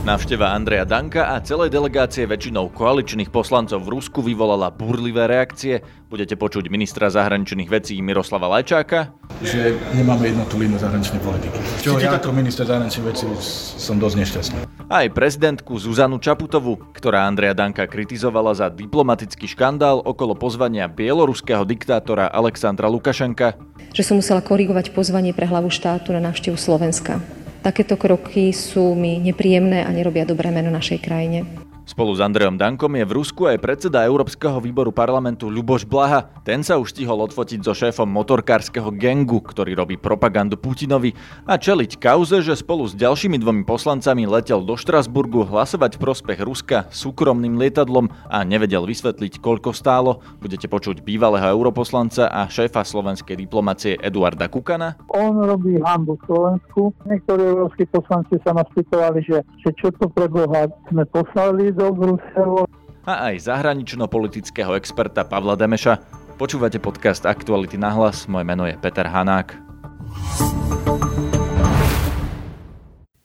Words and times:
Návšteva 0.00 0.56
Andreja 0.56 0.88
Danka 0.88 1.28
a 1.28 1.36
celej 1.44 1.68
delegácie 1.76 2.24
väčšinou 2.24 2.72
koaličných 2.72 3.28
poslancov 3.28 3.84
v 3.84 4.00
Rusku 4.00 4.24
vyvolala 4.24 4.72
burlivé 4.72 5.28
reakcie. 5.28 5.84
Budete 6.08 6.40
počuť 6.40 6.72
ministra 6.72 7.12
zahraničných 7.12 7.68
vecí 7.68 8.00
Miroslava 8.00 8.48
Lajčáka. 8.48 9.12
Že 9.44 9.76
nemáme 9.92 10.32
jednotú 10.32 10.56
línu 10.56 10.80
zahraničnej 10.80 11.20
politiky. 11.20 11.52
Čo 11.84 12.00
ja 12.00 12.16
ako 12.16 12.32
minister 12.32 12.64
zahraničných 12.64 13.06
vecí 13.12 13.28
som 13.76 14.00
dosť 14.00 14.16
nešťastný. 14.24 14.58
Aj 14.88 15.04
prezidentku 15.12 15.76
Zuzanu 15.76 16.16
Čaputovu, 16.16 16.80
ktorá 16.96 17.28
Andreja 17.28 17.52
Danka 17.52 17.84
kritizovala 17.84 18.56
za 18.56 18.72
diplomatický 18.72 19.52
škandál 19.52 20.00
okolo 20.00 20.32
pozvania 20.32 20.88
bieloruského 20.88 21.68
diktátora 21.68 22.24
Alexandra 22.32 22.88
Lukašenka. 22.88 23.52
Že 23.92 24.02
som 24.02 24.16
musela 24.16 24.40
korigovať 24.40 24.96
pozvanie 24.96 25.36
pre 25.36 25.44
hlavu 25.44 25.68
štátu 25.68 26.16
na 26.16 26.24
návštevu 26.24 26.56
Slovenska. 26.56 27.20
Takéto 27.60 28.00
kroky 28.00 28.56
sú 28.56 28.96
mi 28.96 29.20
nepríjemné 29.20 29.84
a 29.84 29.92
nerobia 29.92 30.24
dobré 30.24 30.48
meno 30.48 30.72
našej 30.72 30.98
krajine. 31.04 31.44
Spolu 31.88 32.12
s 32.12 32.20
Andrejom 32.20 32.60
Dankom 32.60 32.92
je 32.92 33.04
v 33.08 33.16
Rusku 33.16 33.48
aj 33.48 33.58
predseda 33.58 34.04
Európskeho 34.04 34.60
výboru 34.62 34.92
parlamentu 34.92 35.48
Ľuboš 35.48 35.88
Blaha. 35.88 36.28
Ten 36.44 36.60
sa 36.60 36.76
už 36.76 36.92
stihol 36.92 37.18
odfotiť 37.24 37.64
so 37.64 37.72
šéfom 37.72 38.06
motorkárskeho 38.06 38.92
gengu, 38.94 39.40
ktorý 39.40 39.72
robí 39.74 39.96
propagandu 39.96 40.60
Putinovi 40.60 41.16
a 41.48 41.56
čeliť 41.56 41.96
kauze, 41.96 42.44
že 42.44 42.54
spolu 42.54 42.84
s 42.84 42.94
ďalšími 42.94 43.40
dvomi 43.40 43.64
poslancami 43.64 44.28
letel 44.28 44.60
do 44.62 44.76
Štrasburgu 44.76 45.48
hlasovať 45.48 45.96
v 45.96 46.02
prospech 46.04 46.38
Ruska 46.44 46.78
súkromným 46.92 47.56
lietadlom 47.56 48.12
a 48.28 48.44
nevedel 48.44 48.84
vysvetliť, 48.84 49.40
koľko 49.40 49.72
stálo. 49.72 50.22
Budete 50.38 50.68
počuť 50.68 51.02
bývalého 51.02 51.48
europoslanca 51.50 52.28
a 52.28 52.46
šéfa 52.46 52.84
slovenskej 52.84 53.34
diplomacie 53.34 53.96
Eduarda 53.98 54.52
Kukana. 54.52 55.00
On 55.10 55.34
robí 55.42 55.80
hambu 55.80 56.20
Slovensku. 56.28 56.92
Niektorí 57.08 57.42
európsky 57.50 57.88
poslanci 57.88 58.36
sa 58.44 58.54
nás 58.54 58.68
pýtovali, 58.76 59.24
že, 59.24 59.42
že 59.64 59.74
čo 59.80 59.88
to 59.96 60.06
pre 60.12 60.30
Boha 60.30 60.70
sme 60.92 61.02
poslali 61.08 61.72
do 61.80 61.88
Bruselu. 61.96 62.68
A 63.08 63.32
aj 63.32 63.48
zahranično-politického 63.48 64.76
experta 64.76 65.24
Pavla 65.24 65.56
Demeša. 65.56 65.96
Počúvate 66.36 66.76
podcast 66.76 67.24
Aktuality 67.24 67.80
na 67.80 67.88
hlas, 67.88 68.28
moje 68.28 68.44
meno 68.44 68.68
je 68.68 68.76
Peter 68.76 69.08
Hanák. 69.08 69.56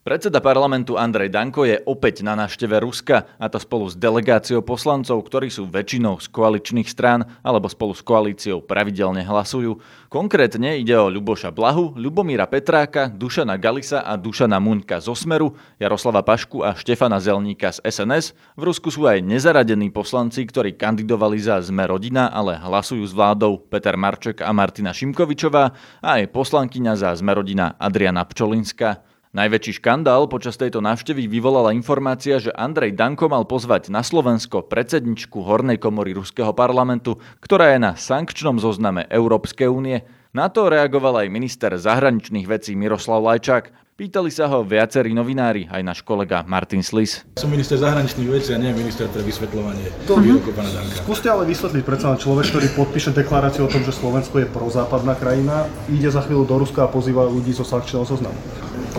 Predseda 0.06 0.38
parlamentu 0.38 0.94
Andrej 0.94 1.34
Danko 1.34 1.66
je 1.66 1.82
opäť 1.82 2.22
na 2.22 2.38
návšteve 2.38 2.78
Ruska, 2.78 3.26
a 3.42 3.50
to 3.50 3.58
spolu 3.58 3.90
s 3.90 3.98
delegáciou 3.98 4.62
poslancov, 4.62 5.18
ktorí 5.26 5.50
sú 5.50 5.66
väčšinou 5.66 6.22
z 6.22 6.30
koaličných 6.30 6.86
strán 6.86 7.26
alebo 7.42 7.66
spolu 7.66 7.90
s 7.90 8.06
koalíciou 8.06 8.62
pravidelne 8.62 9.26
hlasujú. 9.26 9.82
Konkrétne 10.06 10.78
ide 10.78 10.94
o 10.94 11.10
Ľuboša 11.10 11.50
Blahu, 11.50 11.98
Ľubomíra 11.98 12.46
Petráka, 12.46 13.10
Dušana 13.10 13.58
Galisa 13.58 14.06
a 14.06 14.14
Dušana 14.14 14.62
Muňka 14.62 15.02
z 15.02 15.10
Osmeru, 15.10 15.58
Jaroslava 15.82 16.22
Pašku 16.22 16.62
a 16.62 16.78
Štefana 16.78 17.18
Zelníka 17.18 17.74
z 17.74 17.82
SNS. 17.82 18.30
V 18.54 18.62
Rusku 18.62 18.94
sú 18.94 19.10
aj 19.10 19.26
nezaradení 19.26 19.90
poslanci, 19.90 20.46
ktorí 20.46 20.78
kandidovali 20.78 21.42
za 21.42 21.58
Sme 21.58 21.82
rodina, 21.82 22.30
ale 22.30 22.54
hlasujú 22.54 23.02
s 23.02 23.10
vládou 23.10 23.58
Peter 23.58 23.98
Marček 23.98 24.38
a 24.38 24.54
Martina 24.54 24.94
Šimkovičová 24.94 25.74
a 25.98 26.22
aj 26.22 26.30
poslankyňa 26.30 26.94
za 26.94 27.10
Sme 27.18 27.34
rodina 27.34 27.74
Adriana 27.74 28.22
Pčolinská. 28.22 29.15
Najväčší 29.36 29.84
škandál 29.84 30.32
počas 30.32 30.56
tejto 30.56 30.80
návštevy 30.80 31.28
vyvolala 31.28 31.76
informácia, 31.76 32.40
že 32.40 32.56
Andrej 32.56 32.96
Danko 32.96 33.28
mal 33.28 33.44
pozvať 33.44 33.92
na 33.92 34.00
Slovensko 34.00 34.64
predsedničku 34.64 35.44
Hornej 35.44 35.76
komory 35.76 36.16
Ruského 36.16 36.56
parlamentu, 36.56 37.20
ktorá 37.44 37.76
je 37.76 37.84
na 37.84 37.92
sankčnom 38.00 38.56
zozname 38.56 39.04
Európskej 39.12 39.68
únie. 39.68 40.08
Na 40.32 40.48
to 40.48 40.72
reagoval 40.72 41.20
aj 41.20 41.28
minister 41.28 41.68
zahraničných 41.76 42.48
vecí 42.48 42.72
Miroslav 42.80 43.20
Lajčák. 43.20 43.92
Pýtali 44.00 44.32
sa 44.32 44.48
ho 44.48 44.64
viacerí 44.64 45.12
novinári, 45.12 45.68
aj 45.68 45.84
náš 45.84 46.00
kolega 46.00 46.40
Martin 46.48 46.80
Slis. 46.80 47.20
Som 47.36 47.52
minister 47.52 47.76
zahraničných 47.76 48.32
vecí 48.32 48.56
a 48.56 48.60
nie 48.60 48.72
minister 48.72 49.04
pre 49.12 49.20
vysvetľovanie 49.20 50.08
výrokov 50.16 50.56
pána 50.56 50.72
Danka. 50.72 50.96
Skúste 51.04 51.28
ale 51.28 51.44
vysvetliť 51.44 51.84
predsa 51.84 52.16
len 52.16 52.16
človek, 52.16 52.56
ktorý 52.56 52.66
podpíše 52.72 53.12
deklaráciu 53.12 53.68
o 53.68 53.72
tom, 53.72 53.84
že 53.84 53.92
Slovensko 53.92 54.40
je 54.40 54.48
prozápadná 54.48 55.12
krajina, 55.12 55.68
ide 55.92 56.08
za 56.08 56.24
chvíľu 56.24 56.48
do 56.48 56.56
Ruska 56.64 56.88
a 56.88 56.92
pozýva 56.92 57.28
ľudí 57.28 57.52
zo 57.52 57.68
sankčného 57.68 58.08
zoznamu. 58.08 58.40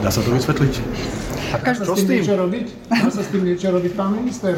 Dá 0.02 0.10
sa 0.14 0.22
to 0.22 0.30
vysvetliť? 0.32 0.74
A 1.52 1.56
Dá 1.64 1.74
sa 1.74 1.84
čo 1.84 1.96
s 1.96 2.02
s 2.02 2.06
tým 2.06 2.22
niečo 2.22 2.36
robiť? 2.38 2.66
Dá 2.92 3.10
sa 3.10 3.22
s 3.24 3.30
tým 3.34 3.44
niečo 3.44 3.68
robiť, 3.74 3.92
pán 3.98 4.12
minister? 4.14 4.56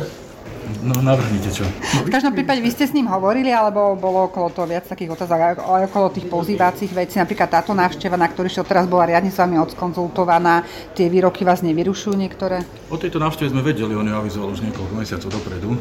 No 0.86 0.94
navrhnite 1.02 1.50
čo. 1.50 1.66
V 2.06 2.14
každom 2.14 2.38
prípade 2.38 2.62
vy 2.62 2.70
ste 2.70 2.86
s 2.86 2.94
ním 2.94 3.10
hovorili, 3.10 3.50
alebo 3.50 3.98
bolo 3.98 4.30
okolo 4.30 4.54
toho 4.54 4.70
viac 4.70 4.86
takých 4.86 5.18
otázok, 5.18 5.66
aj 5.66 5.90
okolo 5.90 6.14
tých 6.14 6.30
pozývacích 6.30 6.94
vecí, 6.94 7.18
napríklad 7.18 7.50
táto 7.50 7.74
návšteva, 7.74 8.14
na 8.14 8.30
ktorý 8.30 8.54
šiel 8.54 8.70
teraz 8.70 8.86
bola 8.86 9.10
riadne 9.10 9.34
s 9.34 9.42
vami 9.42 9.58
odskonzultovaná, 9.58 10.62
tie 10.94 11.10
výroky 11.10 11.42
vás 11.42 11.66
nevyrušujú 11.66 12.14
niektoré? 12.14 12.62
O 12.94 13.02
tejto 13.02 13.18
návšteve 13.18 13.50
sme 13.50 13.66
vedeli, 13.66 13.98
on 13.98 14.06
ju 14.06 14.14
avizoval 14.14 14.54
už 14.54 14.62
niekoľko 14.62 14.94
mesiacov 14.94 15.30
dopredu. 15.34 15.74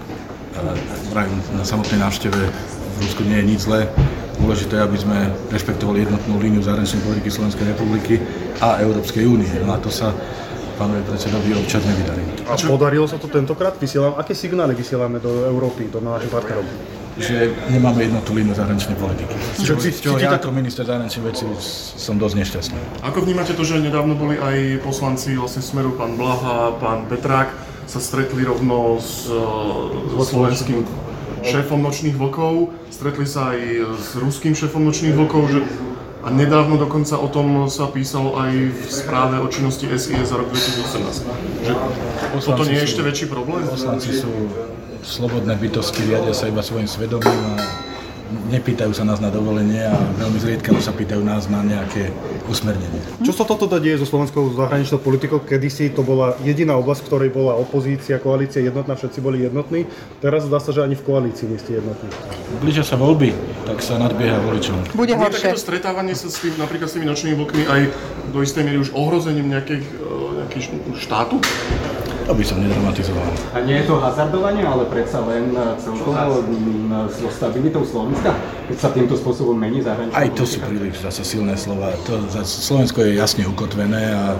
Na 1.52 1.64
samotnej 1.68 2.00
návšteve 2.00 2.40
v 2.48 2.96
Rusku 3.04 3.28
nie 3.28 3.44
je 3.44 3.44
nič 3.44 3.60
zlé. 3.68 3.92
Dôležité 4.38 4.78
je, 4.78 4.82
aby 4.86 4.98
sme 4.98 5.16
rešpektovali 5.50 6.06
jednotnú 6.06 6.38
líniu 6.38 6.62
zahraničnej 6.62 7.02
politiky 7.02 7.28
Slovenskej 7.28 7.66
republiky 7.74 8.14
a 8.62 8.78
Európskej 8.80 9.26
únie. 9.26 9.50
No 9.66 9.74
a 9.74 9.78
to 9.82 9.90
sa 9.90 10.14
pánovi 10.78 11.02
predsedovi 11.02 11.58
občas 11.58 11.82
nevydarí. 11.82 12.22
A 12.46 12.54
podarilo 12.54 13.10
sa 13.10 13.18
to 13.18 13.26
tentokrát? 13.26 13.74
Vysielam, 13.76 14.14
aké 14.14 14.32
signály 14.38 14.78
vysielame 14.78 15.18
do 15.18 15.50
Európy, 15.50 15.90
do 15.90 15.98
našich 15.98 16.30
partnerov? 16.30 16.62
Že 17.18 17.50
nemáme 17.74 18.06
jednotnú 18.06 18.30
líniu 18.38 18.54
zahraničnej 18.54 18.94
politiky. 18.94 19.34
Čo, 19.58 19.74
Čo- 19.74 19.90
čo, 19.90 20.10
čo- 20.14 20.22
ja 20.22 20.38
ako 20.38 20.54
minister 20.54 20.86
zahraničných 20.86 21.34
vecí 21.34 21.42
som 21.98 22.14
dosť 22.14 22.34
nešťastný. 22.38 22.78
Ako 23.02 23.26
vnímate 23.26 23.58
to, 23.58 23.66
že 23.66 23.82
nedávno 23.82 24.14
boli 24.14 24.38
aj 24.38 24.86
poslanci 24.86 25.34
vlastne 25.34 25.66
Smeru, 25.66 25.98
pán 25.98 26.14
Blaha, 26.14 26.78
pán 26.78 27.10
Petrák, 27.10 27.50
sa 27.90 27.98
stretli 27.98 28.46
rovno 28.46 29.02
s, 29.02 29.26
e, 29.26 29.34
so 30.14 30.22
slovenským 30.22 30.86
šéfom 31.44 31.78
nočných 31.82 32.16
vlkov, 32.16 32.74
stretli 32.90 33.26
sa 33.26 33.54
aj 33.54 33.60
s 33.98 34.08
ruským 34.18 34.54
šéfom 34.54 34.82
nočných 34.82 35.14
vlkov, 35.14 35.42
že 35.52 35.60
a 36.18 36.34
nedávno 36.34 36.76
dokonca 36.76 37.14
o 37.14 37.30
tom 37.30 37.70
sa 37.70 37.86
písalo 37.88 38.36
aj 38.42 38.52
v 38.74 38.82
správe 38.90 39.38
o 39.38 39.46
činnosti 39.46 39.86
SIS 39.86 40.28
za 40.28 40.36
rok 40.36 40.50
2018. 40.50 41.24
Že 41.62 41.72
toto 42.42 42.62
nie 42.66 42.74
je 42.74 42.86
ešte 42.90 43.02
väčší 43.06 43.26
problém? 43.30 43.62
Poslanci 43.64 44.12
sú 44.12 44.28
slobodné 45.06 45.54
bytosti, 45.54 46.10
riadia 46.10 46.34
sa 46.34 46.50
iba 46.50 46.60
svojim 46.60 46.90
svedomím 46.90 47.38
a 47.54 47.62
nepýtajú 48.52 48.92
sa 48.92 49.04
nás 49.08 49.18
na 49.18 49.32
dovolenie 49.32 49.84
a 49.88 49.96
veľmi 50.20 50.38
zriedkavo 50.40 50.80
sa 50.80 50.92
pýtajú 50.92 51.22
nás 51.24 51.48
na 51.48 51.64
nejaké 51.64 52.12
usmernenie. 52.48 53.00
Čo 53.24 53.32
sa 53.32 53.44
toto 53.48 53.68
deje 53.80 54.00
so 54.00 54.06
slovenskou 54.08 54.52
zahraničnou 54.52 55.00
politikou? 55.00 55.40
Kedysi 55.40 55.92
to 55.92 56.04
bola 56.04 56.36
jediná 56.44 56.76
oblasť, 56.76 57.04
v 57.04 57.08
ktorej 57.08 57.30
bola 57.32 57.56
opozícia, 57.56 58.20
koalícia 58.20 58.60
jednotná, 58.60 58.96
všetci 58.96 59.18
boli 59.24 59.44
jednotní. 59.44 59.88
Teraz 60.20 60.44
zdá 60.44 60.60
sa, 60.60 60.70
že 60.72 60.84
ani 60.84 60.96
v 60.96 61.04
koalícii 61.04 61.48
nie 61.48 61.58
ste 61.60 61.80
jednotní. 61.80 62.08
Blížia 62.60 62.84
sa 62.84 63.00
voľby, 63.00 63.32
tak 63.64 63.80
sa 63.80 63.96
nadbieha 63.96 64.40
voličom. 64.44 64.96
Bude 64.96 65.16
horšie. 65.16 65.52
takéto 65.52 65.60
stretávanie 65.60 66.12
sa 66.12 66.28
s 66.28 66.44
tým, 66.44 66.56
napríklad 66.60 66.88
s 66.88 66.96
tými 66.96 67.06
nočnými 67.08 67.36
vlkmi 67.36 67.62
aj 67.64 67.80
do 68.32 68.38
istej 68.44 68.62
miery 68.64 68.78
už 68.80 68.92
ohrozením 68.92 69.48
nejakých, 69.48 69.84
e, 69.84 70.36
nejakých 70.44 70.64
štátu? 71.00 71.40
To 72.28 72.36
by 72.36 72.44
som 72.44 72.60
nedramatizoval. 72.60 73.24
A 73.56 73.64
nie 73.64 73.80
je 73.80 73.88
to 73.88 73.96
hazardovanie, 74.04 74.60
ale 74.60 74.84
predsa 74.92 75.24
len 75.24 75.48
e, 75.56 75.80
celkovo 75.80 76.44
mm, 76.44 77.08
so 77.08 77.32
stabilitou 77.32 77.80
Slovenska, 77.88 78.36
keď 78.68 78.76
sa 78.76 78.92
týmto 78.92 79.16
spôsobom 79.16 79.56
mení 79.56 79.80
zahraničná 79.80 80.12
Aj 80.12 80.28
to 80.36 80.44
politika? 80.44 80.52
sú 80.52 80.58
príliš 80.68 80.94
zase 81.00 81.22
silné 81.24 81.56
slova. 81.56 81.88
To, 82.04 82.20
zase 82.28 82.68
Slovensko 82.68 83.00
je 83.00 83.16
jasne 83.16 83.48
ukotvené 83.48 84.12
a 84.12 84.36
e, 84.36 84.38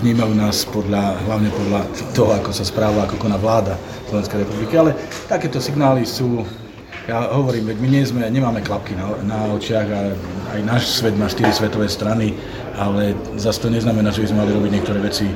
vnímajú 0.00 0.32
nás 0.32 0.64
podľa, 0.64 1.20
hlavne 1.28 1.52
podľa 1.52 1.80
toho, 2.16 2.32
ako 2.40 2.56
sa 2.56 2.64
správa, 2.64 3.04
ako 3.04 3.20
koná 3.20 3.36
vláda 3.36 3.76
Slovenskej 4.08 4.48
republiky. 4.48 4.72
Ale 4.72 4.96
takéto 5.28 5.60
signály 5.60 6.08
sú, 6.08 6.40
ja 7.04 7.36
hovorím, 7.36 7.68
veď 7.68 7.76
my 7.84 7.88
nie 7.92 8.02
sme, 8.08 8.24
nemáme 8.32 8.64
klapky 8.64 8.96
na, 8.96 9.12
na 9.28 9.38
očiach 9.52 9.88
a 9.92 10.00
aj 10.56 10.60
náš 10.64 10.88
svet 11.04 11.20
má 11.20 11.28
štyri 11.28 11.52
svetové 11.52 11.92
strany, 11.92 12.32
ale 12.80 13.12
zase 13.36 13.60
to 13.60 13.68
neznamená, 13.68 14.08
že 14.08 14.24
by 14.24 14.28
sme 14.32 14.40
mali 14.40 14.56
robiť 14.56 14.70
niektoré 14.72 15.00
veci 15.04 15.28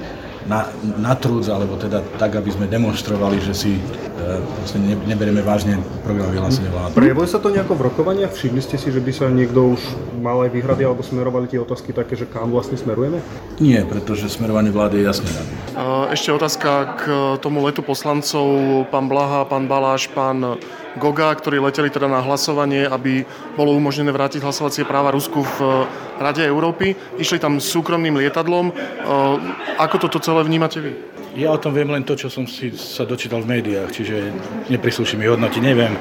na, 0.46 0.70
na 0.98 1.12
trúc, 1.18 1.46
alebo 1.50 1.74
teda 1.78 2.02
tak, 2.16 2.38
aby 2.38 2.50
sme 2.54 2.66
demonstrovali, 2.70 3.42
že 3.42 3.54
si 3.54 3.72
e, 4.16 4.40
vlastne 4.40 4.80
ne, 4.82 4.96
neberieme 5.04 5.44
vážne 5.44 5.78
program 6.02 6.32
vyhlásenia 6.32 6.72
vlády. 6.72 6.96
Prejavuje 6.96 7.28
sa 7.28 7.38
to 7.38 7.52
nejako 7.52 7.76
v 7.76 7.82
rokovaniach? 7.92 8.32
Všimli 8.32 8.60
ste 8.64 8.76
si, 8.80 8.88
že 8.88 9.00
by 9.00 9.12
sa 9.12 9.28
niekto 9.28 9.76
už 9.76 9.80
mal 10.24 10.42
aj 10.42 10.50
výhrady 10.50 10.82
alebo 10.88 11.04
smerovali 11.04 11.46
tie 11.46 11.60
otázky 11.60 11.92
také, 11.92 12.16
že 12.16 12.24
kam 12.26 12.50
vlastne 12.50 12.80
smerujeme? 12.80 13.20
Nie, 13.60 13.84
pretože 13.84 14.32
smerovanie 14.32 14.72
vlády 14.72 15.00
je 15.00 15.04
jasne 15.04 15.28
dané. 15.28 15.52
A 15.76 16.10
Ešte 16.10 16.32
otázka 16.32 16.70
k 16.96 17.04
tomu 17.44 17.60
letu 17.62 17.84
poslancov, 17.84 18.46
pán 18.88 19.06
Blaha, 19.06 19.44
pán 19.44 19.68
Baláš, 19.68 20.08
pán 20.10 20.56
Goga, 20.96 21.28
ktorí 21.36 21.60
leteli 21.60 21.92
teda 21.92 22.08
na 22.08 22.24
hlasovanie, 22.24 22.88
aby 22.88 23.28
bolo 23.52 23.76
umožnené 23.76 24.08
vrátiť 24.08 24.40
hlasovacie 24.40 24.88
práva 24.88 25.12
Rusku 25.12 25.44
v 25.44 25.84
Rade 26.16 26.40
Európy. 26.40 26.96
Išli 27.20 27.36
tam 27.36 27.60
súkromným 27.60 28.16
lietadlom. 28.16 28.72
E, 28.72 28.74
Ako 29.76 30.00
toto 30.00 30.16
celé 30.24 30.40
vnímate 30.40 30.80
vy? 30.80 31.15
Ja 31.36 31.52
o 31.52 31.60
tom 31.60 31.76
viem 31.76 31.92
len 31.92 32.00
to, 32.00 32.16
čo 32.16 32.32
som 32.32 32.48
si 32.48 32.72
sa 32.72 33.04
dočítal 33.04 33.44
v 33.44 33.60
médiách, 33.60 33.92
čiže 33.92 34.32
neprislúši 34.72 35.20
mi 35.20 35.28
hodnotiť. 35.28 35.60
Neviem, 35.60 35.92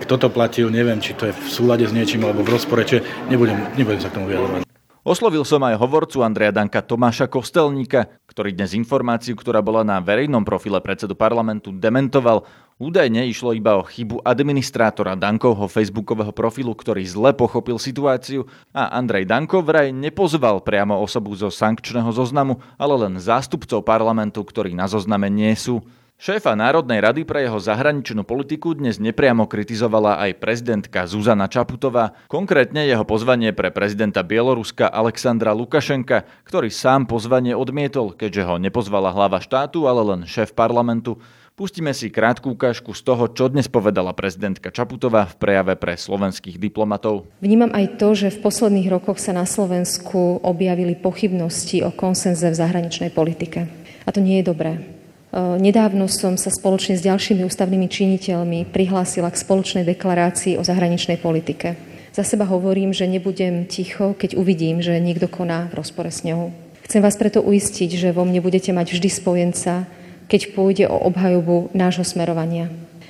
kto 0.00 0.16
to 0.16 0.28
platil, 0.32 0.72
neviem, 0.72 0.96
či 0.96 1.12
to 1.12 1.28
je 1.28 1.36
v 1.36 1.44
súlade 1.44 1.84
s 1.84 1.92
niečím 1.92 2.24
alebo 2.24 2.40
v 2.40 2.56
rozpore, 2.56 2.88
čiže 2.88 3.04
nebudem, 3.28 3.68
nebudem 3.76 4.00
sa 4.00 4.08
k 4.08 4.16
tomu 4.16 4.32
vyjadrovať. 4.32 4.64
Oslovil 5.04 5.44
som 5.44 5.60
aj 5.60 5.76
hovorcu 5.76 6.24
Andreja 6.24 6.56
Danka 6.56 6.80
Tomáša 6.80 7.28
Kostelníka, 7.28 8.08
ktorý 8.32 8.56
dnes 8.56 8.72
informáciu, 8.72 9.36
ktorá 9.36 9.60
bola 9.60 9.84
na 9.84 10.00
verejnom 10.00 10.40
profile 10.40 10.80
predsedu 10.80 11.12
parlamentu, 11.12 11.68
dementoval. 11.68 12.48
Údajne 12.78 13.26
išlo 13.26 13.58
iba 13.58 13.74
o 13.74 13.82
chybu 13.82 14.22
administrátora 14.22 15.18
Dankovho 15.18 15.66
facebookového 15.66 16.30
profilu, 16.30 16.78
ktorý 16.78 17.02
zle 17.10 17.34
pochopil 17.34 17.74
situáciu 17.74 18.46
a 18.70 18.94
Andrej 18.94 19.26
Danko 19.26 19.66
vraj 19.66 19.90
nepozval 19.90 20.62
priamo 20.62 20.94
osobu 21.02 21.34
zo 21.34 21.50
sankčného 21.50 22.14
zoznamu, 22.14 22.62
ale 22.78 22.94
len 23.02 23.18
zástupcov 23.18 23.82
parlamentu, 23.82 24.46
ktorí 24.46 24.78
na 24.78 24.86
zozname 24.86 25.26
nie 25.26 25.58
sú. 25.58 25.82
Šéfa 26.22 26.54
Národnej 26.54 27.02
rady 27.02 27.26
pre 27.26 27.50
jeho 27.50 27.58
zahraničnú 27.58 28.22
politiku 28.22 28.78
dnes 28.78 29.02
nepriamo 29.02 29.50
kritizovala 29.50 30.22
aj 30.22 30.38
prezidentka 30.38 31.02
Zuzana 31.10 31.50
Čaputová, 31.50 32.14
konkrétne 32.30 32.86
jeho 32.86 33.02
pozvanie 33.02 33.50
pre 33.50 33.74
prezidenta 33.74 34.22
Bieloruska 34.22 34.86
Alexandra 34.86 35.50
Lukašenka, 35.50 36.26
ktorý 36.46 36.70
sám 36.70 37.10
pozvanie 37.10 37.58
odmietol, 37.58 38.14
keďže 38.14 38.42
ho 38.46 38.54
nepozvala 38.62 39.10
hlava 39.10 39.42
štátu, 39.42 39.90
ale 39.90 40.14
len 40.14 40.20
šéf 40.30 40.54
parlamentu. 40.54 41.18
Pustíme 41.58 41.90
si 41.90 42.06
krátku 42.06 42.54
ukážku 42.54 42.94
z 42.94 43.02
toho, 43.02 43.26
čo 43.26 43.50
dnes 43.50 43.66
povedala 43.66 44.14
prezidentka 44.14 44.70
Čaputová 44.70 45.26
v 45.26 45.42
prejave 45.42 45.74
pre 45.74 45.98
slovenských 45.98 46.54
diplomatov. 46.54 47.26
Vnímam 47.42 47.74
aj 47.74 47.98
to, 47.98 48.14
že 48.14 48.30
v 48.30 48.46
posledných 48.46 48.86
rokoch 48.86 49.18
sa 49.18 49.34
na 49.34 49.42
Slovensku 49.42 50.38
objavili 50.46 50.94
pochybnosti 50.94 51.82
o 51.82 51.90
konsenze 51.90 52.46
v 52.46 52.54
zahraničnej 52.54 53.10
politike. 53.10 53.66
A 54.06 54.14
to 54.14 54.22
nie 54.22 54.38
je 54.38 54.46
dobré. 54.46 54.86
Nedávno 55.34 56.06
som 56.06 56.38
sa 56.38 56.54
spoločne 56.54 56.94
s 56.94 57.02
ďalšími 57.02 57.42
ústavnými 57.42 57.90
činiteľmi 57.90 58.70
prihlásila 58.70 59.26
k 59.34 59.42
spoločnej 59.42 59.82
deklarácii 59.82 60.54
o 60.54 60.62
zahraničnej 60.62 61.18
politike. 61.18 61.74
Za 62.14 62.22
seba 62.22 62.46
hovorím, 62.46 62.94
že 62.94 63.10
nebudem 63.10 63.66
ticho, 63.66 64.14
keď 64.14 64.38
uvidím, 64.38 64.78
že 64.78 65.02
niekto 65.02 65.26
koná 65.26 65.66
v 65.74 65.82
rozpore 65.82 66.14
s 66.14 66.22
ňou. 66.22 66.54
Chcem 66.86 67.02
vás 67.02 67.18
preto 67.18 67.42
uistiť, 67.42 67.98
že 67.98 68.14
vo 68.14 68.22
mne 68.22 68.38
budete 68.40 68.70
mať 68.70 68.94
vždy 68.94 69.10
spojenca, 69.10 69.90
keď 70.28 70.52
pôjde 70.52 70.84
o 70.86 70.96
obhajobu 71.08 71.72
nášho 71.72 72.04
smerovania. 72.04 72.68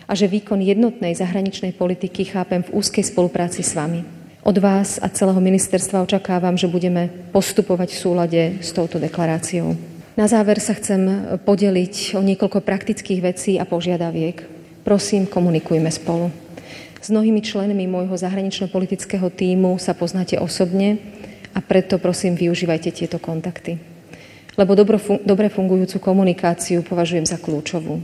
A 0.08 0.16
že 0.16 0.30
výkon 0.30 0.62
jednotnej 0.62 1.12
zahraničnej 1.12 1.76
politiky 1.76 2.24
chápem 2.32 2.64
v 2.64 2.72
úzkej 2.72 3.04
spolupráci 3.12 3.60
s 3.60 3.76
vami. 3.76 4.06
Od 4.46 4.56
vás 4.56 4.96
a 5.02 5.12
celého 5.12 5.36
ministerstva 5.42 6.00
očakávam, 6.06 6.56
že 6.56 6.70
budeme 6.70 7.12
postupovať 7.34 7.92
v 7.92 8.00
súlade 8.00 8.42
s 8.64 8.72
touto 8.72 8.96
deklaráciou. 8.96 9.76
Na 10.16 10.24
záver 10.24 10.62
sa 10.62 10.72
chcem 10.72 11.36
podeliť 11.44 12.16
o 12.16 12.24
niekoľko 12.24 12.64
praktických 12.64 13.20
vecí 13.20 13.52
a 13.60 13.68
požiadaviek. 13.68 14.40
Prosím, 14.86 15.28
komunikujme 15.28 15.92
spolu. 15.92 16.32
S 16.98 17.12
mnohými 17.12 17.44
členmi 17.44 17.86
môjho 17.86 18.16
zahranično-politického 18.18 19.30
týmu 19.30 19.76
sa 19.76 19.94
poznáte 19.94 20.40
osobne 20.40 20.98
a 21.54 21.62
preto 21.62 22.00
prosím 22.02 22.34
využívajte 22.34 22.90
tieto 22.90 23.22
kontakty. 23.22 23.78
Lebo 24.58 24.74
dobre 25.22 25.46
fungujúcu 25.48 26.02
komunikáciu 26.02 26.82
považujem 26.82 27.22
za 27.22 27.38
kľúčovú. 27.38 28.02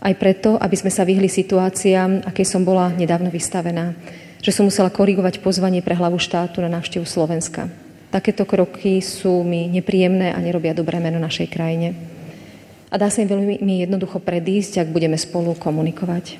Aj 0.00 0.16
preto, 0.16 0.56
aby 0.56 0.72
sme 0.72 0.88
sa 0.88 1.04
vyhli 1.04 1.28
situáciám, 1.28 2.24
aké 2.24 2.48
som 2.48 2.64
bola 2.64 2.88
nedávno 2.96 3.28
vystavená, 3.28 3.92
že 4.40 4.56
som 4.56 4.64
musela 4.64 4.88
korigovať 4.88 5.44
pozvanie 5.44 5.84
pre 5.84 5.92
hlavu 5.92 6.16
štátu 6.16 6.64
na 6.64 6.72
návštevu 6.80 7.04
Slovenska. 7.04 7.68
Takéto 8.08 8.48
kroky 8.48 9.04
sú 9.04 9.44
mi 9.44 9.68
nepríjemné 9.68 10.32
a 10.32 10.38
nerobia 10.40 10.72
dobré 10.72 10.96
meno 10.96 11.20
našej 11.20 11.52
krajine. 11.52 11.92
A 12.88 12.96
dá 12.96 13.10
sa 13.10 13.20
im 13.20 13.28
veľmi 13.28 13.82
jednoducho 13.82 14.22
predísť, 14.22 14.86
ak 14.86 14.94
budeme 14.94 15.18
spolu 15.18 15.52
komunikovať. 15.58 16.38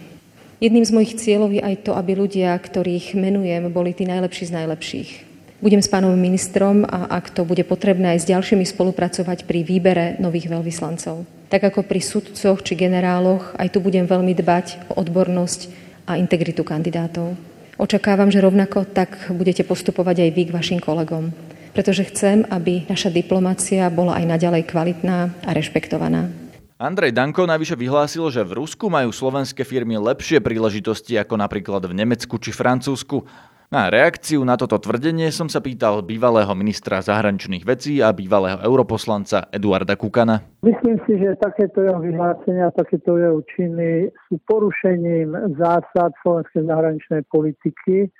Jedným 0.62 0.86
z 0.86 0.94
mojich 0.94 1.18
cieľov 1.20 1.52
je 1.52 1.60
aj 1.60 1.84
to, 1.84 1.92
aby 1.92 2.16
ľudia, 2.16 2.56
ktorých 2.56 3.12
menujem, 3.18 3.68
boli 3.68 3.92
tí 3.92 4.08
najlepší 4.08 4.48
z 4.48 4.56
najlepších. 4.56 5.10
Budem 5.58 5.80
s 5.80 5.88
pánom 5.88 6.12
ministrom 6.12 6.84
a 6.84 7.08
ak 7.08 7.32
to 7.32 7.48
bude 7.48 7.64
potrebné 7.64 8.16
aj 8.16 8.24
s 8.24 8.30
ďalšími 8.30 8.64
spolupracovať 8.68 9.48
pri 9.48 9.64
výbere 9.64 10.20
nových 10.20 10.52
veľvyslancov. 10.52 11.24
Tak 11.48 11.72
ako 11.72 11.86
pri 11.86 12.00
sudcoch 12.04 12.60
či 12.60 12.76
generáloch, 12.76 13.56
aj 13.56 13.72
tu 13.72 13.80
budem 13.80 14.04
veľmi 14.04 14.36
dbať 14.36 14.92
o 14.92 15.00
odbornosť 15.00 15.60
a 16.06 16.20
integritu 16.20 16.60
kandidátov. 16.60 17.34
Očakávam, 17.76 18.28
že 18.28 18.44
rovnako 18.44 18.88
tak 18.88 19.32
budete 19.32 19.64
postupovať 19.64 20.28
aj 20.28 20.30
vy 20.32 20.42
k 20.48 20.54
vašim 20.54 20.80
kolegom 20.80 21.32
pretože 21.76 22.08
chcem, 22.08 22.40
aby 22.48 22.88
naša 22.88 23.12
diplomácia 23.12 23.84
bola 23.92 24.16
aj 24.16 24.24
naďalej 24.24 24.64
kvalitná 24.64 25.28
a 25.44 25.50
rešpektovaná. 25.52 26.32
Andrej 26.80 27.12
Danko 27.12 27.44
navyše 27.44 27.76
vyhlásil, 27.76 28.24
že 28.32 28.40
v 28.40 28.64
Rusku 28.64 28.88
majú 28.88 29.12
slovenské 29.12 29.60
firmy 29.60 30.00
lepšie 30.00 30.40
príležitosti 30.40 31.20
ako 31.20 31.36
napríklad 31.36 31.84
v 31.84 31.92
Nemecku 31.92 32.40
či 32.40 32.48
Francúzsku. 32.48 33.28
Na 33.66 33.90
reakciu 33.90 34.46
na 34.46 34.54
toto 34.54 34.78
tvrdenie 34.78 35.34
som 35.34 35.50
sa 35.50 35.58
pýtal 35.58 36.06
bývalého 36.06 36.54
ministra 36.54 37.02
zahraničných 37.02 37.66
vecí 37.66 37.98
a 37.98 38.14
bývalého 38.14 38.62
europoslanca 38.62 39.50
Eduarda 39.50 39.98
Kukana. 39.98 40.42
Myslím 40.62 41.02
si, 41.04 41.18
že 41.18 41.34
takéto 41.42 41.82
jeho 41.82 41.98
vyhlásenia, 41.98 42.70
takéto 42.74 43.18
jeho 43.18 43.42
činy 43.54 44.10
sú 44.30 44.38
porušením 44.46 45.34
zásad 45.58 46.14
slovenskej 46.22 46.62
zahraničnej 46.62 47.22
politiky 47.26 48.10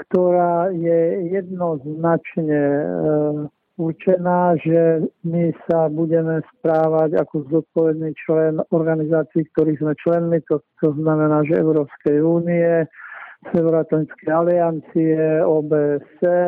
ktorá 0.00 0.72
je 0.72 1.28
jednoznačne 1.28 2.62
e, 2.62 2.84
určená, 3.76 4.56
že 4.60 5.04
my 5.24 5.52
sa 5.68 5.92
budeme 5.92 6.40
správať 6.56 7.20
ako 7.20 7.48
zodpovedný 7.52 8.16
člen 8.24 8.64
organizácií, 8.72 9.44
ktorých 9.52 9.80
sme 9.80 9.94
členmi, 10.00 10.38
to, 10.48 10.64
to 10.80 10.96
znamená, 10.96 11.44
že 11.44 11.60
Európskej 11.60 12.24
únie, 12.24 12.88
Severoatlantické 13.48 14.28
aliancie, 14.28 15.16
OBS, 15.40 16.08
e, 16.20 16.38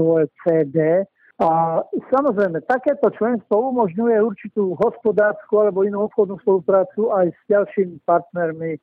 OECD. 0.00 1.04
A 1.40 1.80
samozrejme, 2.08 2.64
takéto 2.64 3.12
členstvo 3.12 3.68
umožňuje 3.72 4.16
určitú 4.16 4.76
hospodárskú 4.80 5.60
alebo 5.60 5.84
inú 5.84 6.08
obchodnú 6.08 6.40
spoluprácu 6.40 7.12
aj 7.12 7.32
s 7.32 7.40
ďalšími 7.52 8.00
partnermi 8.04 8.80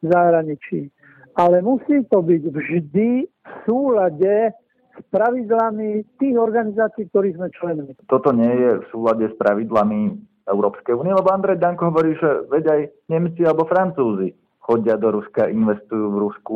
v 0.00 0.04
zahraničí 0.04 0.92
ale 1.38 1.62
musí 1.62 2.02
to 2.10 2.18
byť 2.18 2.42
vždy 2.50 3.10
v 3.30 3.52
súlade 3.62 4.50
s 4.98 5.00
pravidlami 5.14 6.02
tých 6.18 6.34
organizácií, 6.34 7.06
ktorých 7.14 7.38
sme 7.38 7.48
členmi. 7.54 7.92
Toto 8.10 8.34
nie 8.34 8.50
je 8.50 8.82
v 8.82 8.84
súlade 8.90 9.30
s 9.30 9.34
pravidlami 9.38 10.18
Európskej 10.50 10.98
únie, 10.98 11.14
lebo 11.14 11.30
Andrej 11.30 11.62
Danko 11.62 11.94
hovorí, 11.94 12.18
že 12.18 12.50
veď 12.50 12.64
aj 12.66 12.80
Nemci 13.06 13.46
alebo 13.46 13.70
Francúzi 13.70 14.34
chodia 14.68 15.00
do 15.00 15.16
Ruska, 15.16 15.48
investujú 15.48 16.12
v 16.12 16.20
Rusku. 16.20 16.54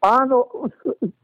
Áno, 0.00 0.48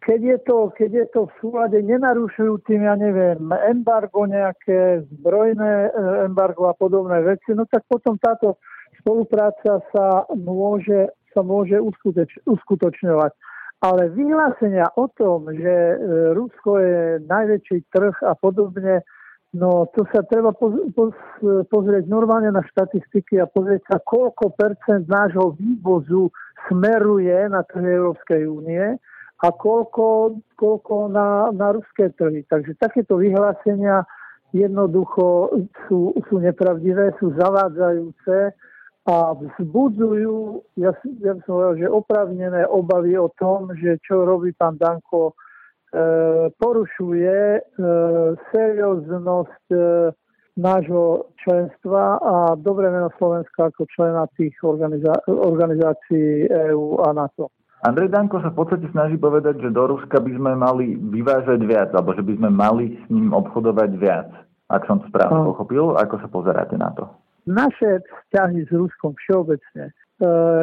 keď 0.04 0.20
je, 0.20 0.38
to, 0.44 0.68
keď 0.76 0.90
je 0.92 1.06
to 1.16 1.20
v 1.24 1.32
súlade, 1.40 1.80
nenarušujú 1.80 2.60
tým, 2.68 2.84
ja 2.84 2.92
neviem, 2.92 3.40
embargo, 3.72 4.28
nejaké 4.28 5.08
zbrojné 5.16 5.88
e, 5.88 5.90
embargo 6.28 6.68
a 6.68 6.76
podobné 6.76 7.24
veci, 7.24 7.56
no 7.56 7.64
tak 7.64 7.88
potom 7.88 8.20
táto 8.20 8.60
spolupráca 9.00 9.80
sa 9.88 10.28
môže 10.36 11.08
sa 11.36 11.44
môže 11.44 11.76
uskutoč- 11.76 12.40
uskutočňovať. 12.48 13.32
Ale 13.84 14.08
vyhlásenia 14.16 14.88
o 14.96 15.04
tom, 15.12 15.52
že 15.52 15.74
e, 15.92 15.96
Rusko 16.32 16.80
je 16.80 17.00
najväčší 17.28 17.92
trh 17.92 18.16
a 18.24 18.32
podobne, 18.40 19.04
no 19.54 19.86
to 19.94 20.02
sa 20.10 20.26
treba 20.26 20.50
poz- 20.50 20.90
poz- 20.96 21.38
pozrieť 21.70 22.10
normálne 22.10 22.50
na 22.50 22.64
štatistiky 22.66 23.38
a 23.38 23.46
pozrieť 23.46 23.82
sa, 23.86 23.96
koľko 24.02 24.56
percent 24.58 25.06
nášho 25.06 25.54
vývozu 25.54 26.32
smeruje 26.66 27.46
na 27.46 27.62
trh 27.62 27.84
Európskej 27.84 28.42
únie 28.50 28.98
a 29.36 29.48
koľko, 29.52 30.40
koľko 30.56 31.12
na, 31.12 31.52
na 31.52 31.76
ruské 31.76 32.08
trhy. 32.16 32.42
Takže 32.48 32.74
takéto 32.80 33.20
vyhlásenia 33.20 34.08
jednoducho 34.56 35.52
sú, 35.86 36.16
sú 36.28 36.34
nepravdivé, 36.40 37.12
sú 37.20 37.36
zavádzajúce 37.36 38.56
a 39.06 39.16
vzbudzujú, 39.38 40.66
ja, 40.82 40.90
ja 41.22 41.32
som 41.46 41.62
hovoril, 41.62 41.86
že 41.86 41.94
opravnené 41.94 42.66
obavy 42.66 43.14
o 43.14 43.30
tom, 43.38 43.70
že 43.78 44.02
čo 44.02 44.26
robí 44.26 44.50
pán 44.56 44.80
Danko, 44.80 45.38
porušuje 46.58 47.36
e, 47.36 47.60
serióznosť 48.50 49.66
e, 49.70 49.78
nášho 50.56 51.30
členstva 51.44 52.16
a 52.18 52.34
dobre 52.56 52.88
meno 52.88 53.12
Slovenska 53.20 53.68
ako 53.68 53.84
člena 53.92 54.24
tých 54.34 54.56
organizá- 54.64 55.20
organizácií 55.28 56.48
EÚ 56.48 57.04
a 57.04 57.12
NATO. 57.12 57.52
Andrej 57.84 58.08
Danko 58.08 58.40
sa 58.40 58.50
v 58.50 58.58
podstate 58.64 58.88
snaží 58.90 59.20
povedať, 59.20 59.60
že 59.60 59.70
do 59.70 59.84
Ruska 59.84 60.16
by 60.18 60.32
sme 60.32 60.52
mali 60.56 60.96
vyvážať 60.96 61.60
viac, 61.62 61.92
alebo 61.92 62.16
že 62.16 62.24
by 62.24 62.34
sme 62.40 62.50
mali 62.50 62.96
s 62.98 63.04
ním 63.12 63.36
obchodovať 63.36 63.90
viac. 64.00 64.32
Ak 64.72 64.88
som 64.88 64.98
to 64.98 65.06
správne 65.12 65.46
pochopil, 65.54 65.94
ako 65.94 66.18
sa 66.18 66.28
pozeráte 66.32 66.74
na 66.74 66.90
to? 66.96 67.06
naše 67.46 68.02
vzťahy 68.02 68.66
s 68.66 68.70
Ruskom 68.74 69.14
všeobecne 69.14 69.84
e, 69.88 69.92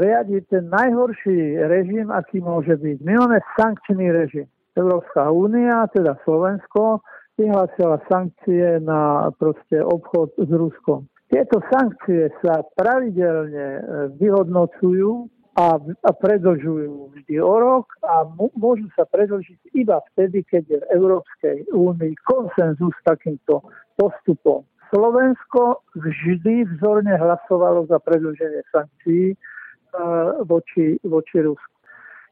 riadi 0.03 0.43
ten 0.51 0.67
najhorší 0.67 1.63
režim, 1.71 2.11
aký 2.11 2.43
môže 2.43 2.75
byť. 2.75 2.97
My 3.01 3.23
máme 3.23 3.39
sankčný 3.55 4.11
režim. 4.11 4.47
Európska 4.73 5.29
únia, 5.29 5.85
teda 5.93 6.17
Slovensko, 6.25 7.01
vyhlásila 7.37 7.97
sankcie 8.09 8.79
na 8.81 9.29
proste 9.37 9.81
obchod 9.81 10.33
s 10.37 10.49
Ruskom. 10.49 11.09
Tieto 11.33 11.65
sankcie 11.73 12.29
sa 12.45 12.61
pravidelne 12.77 13.67
e, 13.73 13.81
vyhodnocujú 14.21 15.25
a, 15.57 15.77
a 15.81 16.11
predlžujú 16.13 17.13
vždy 17.13 17.41
o 17.41 17.55
rok 17.57 17.89
a 18.05 18.25
môžu 18.53 18.89
sa 18.93 19.05
predlžiť 19.09 19.73
iba 19.77 19.97
vtedy, 20.13 20.45
keď 20.45 20.63
je 20.69 20.77
v 20.81 20.89
Európskej 20.93 21.57
únii 21.73 22.13
konsenzus 22.25 22.93
takýmto 23.05 23.65
postupom. 23.97 24.65
Slovensko 24.93 25.81
vždy 25.97 26.69
vzorne 26.77 27.17
hlasovalo 27.17 27.89
za 27.89 27.97
predlženie 27.97 28.61
sankcií 28.69 29.33
uh, 29.33 30.41
voči, 30.45 31.01
voči 31.01 31.41
Rusku. 31.41 31.72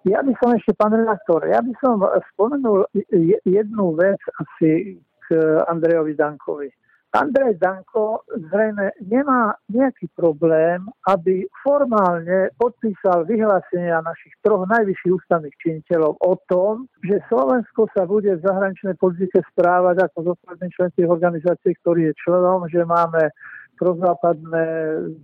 Ja 0.01 0.25
by 0.25 0.34
som 0.41 0.58
ešte, 0.58 0.74
pán 0.74 0.98
redaktor, 0.98 1.46
ja 1.46 1.62
by 1.62 1.74
som 1.77 2.01
spomenul 2.34 2.89
jednu 3.46 3.86
vec 3.93 4.17
asi 4.41 4.98
k 4.98 5.27
Andrejovi 5.70 6.17
Dankovi. 6.17 6.70
Andrej 7.12 7.60
Danko 7.60 8.24
zrejme 8.31 8.96
nemá 9.03 9.51
nejaký 9.67 10.08
problém, 10.15 10.88
aby 11.12 11.43
formálne 11.60 12.55
podpísal 12.55 13.27
vyhlásenia 13.27 14.00
našich 14.00 14.31
troch 14.39 14.63
najvyšších 14.63 15.15
ústavných 15.20 15.55
činiteľov 15.60 16.15
o 16.24 16.34
tom, 16.48 16.88
že 17.03 17.20
Slovensko 17.27 17.91
sa 17.91 18.08
bude 18.08 18.31
v 18.39 18.46
zahraničnej 18.48 18.96
politike 18.96 19.43
správať 19.51 20.08
ako 20.08 20.31
zodpovedný 20.31 20.72
člen 20.72 20.89
tých 20.96 21.12
organizácií, 21.12 21.75
ktorý 21.84 22.10
je 22.10 22.20
členom, 22.24 22.63
že 22.72 22.88
máme 22.88 23.27
prozápadné 23.75 24.65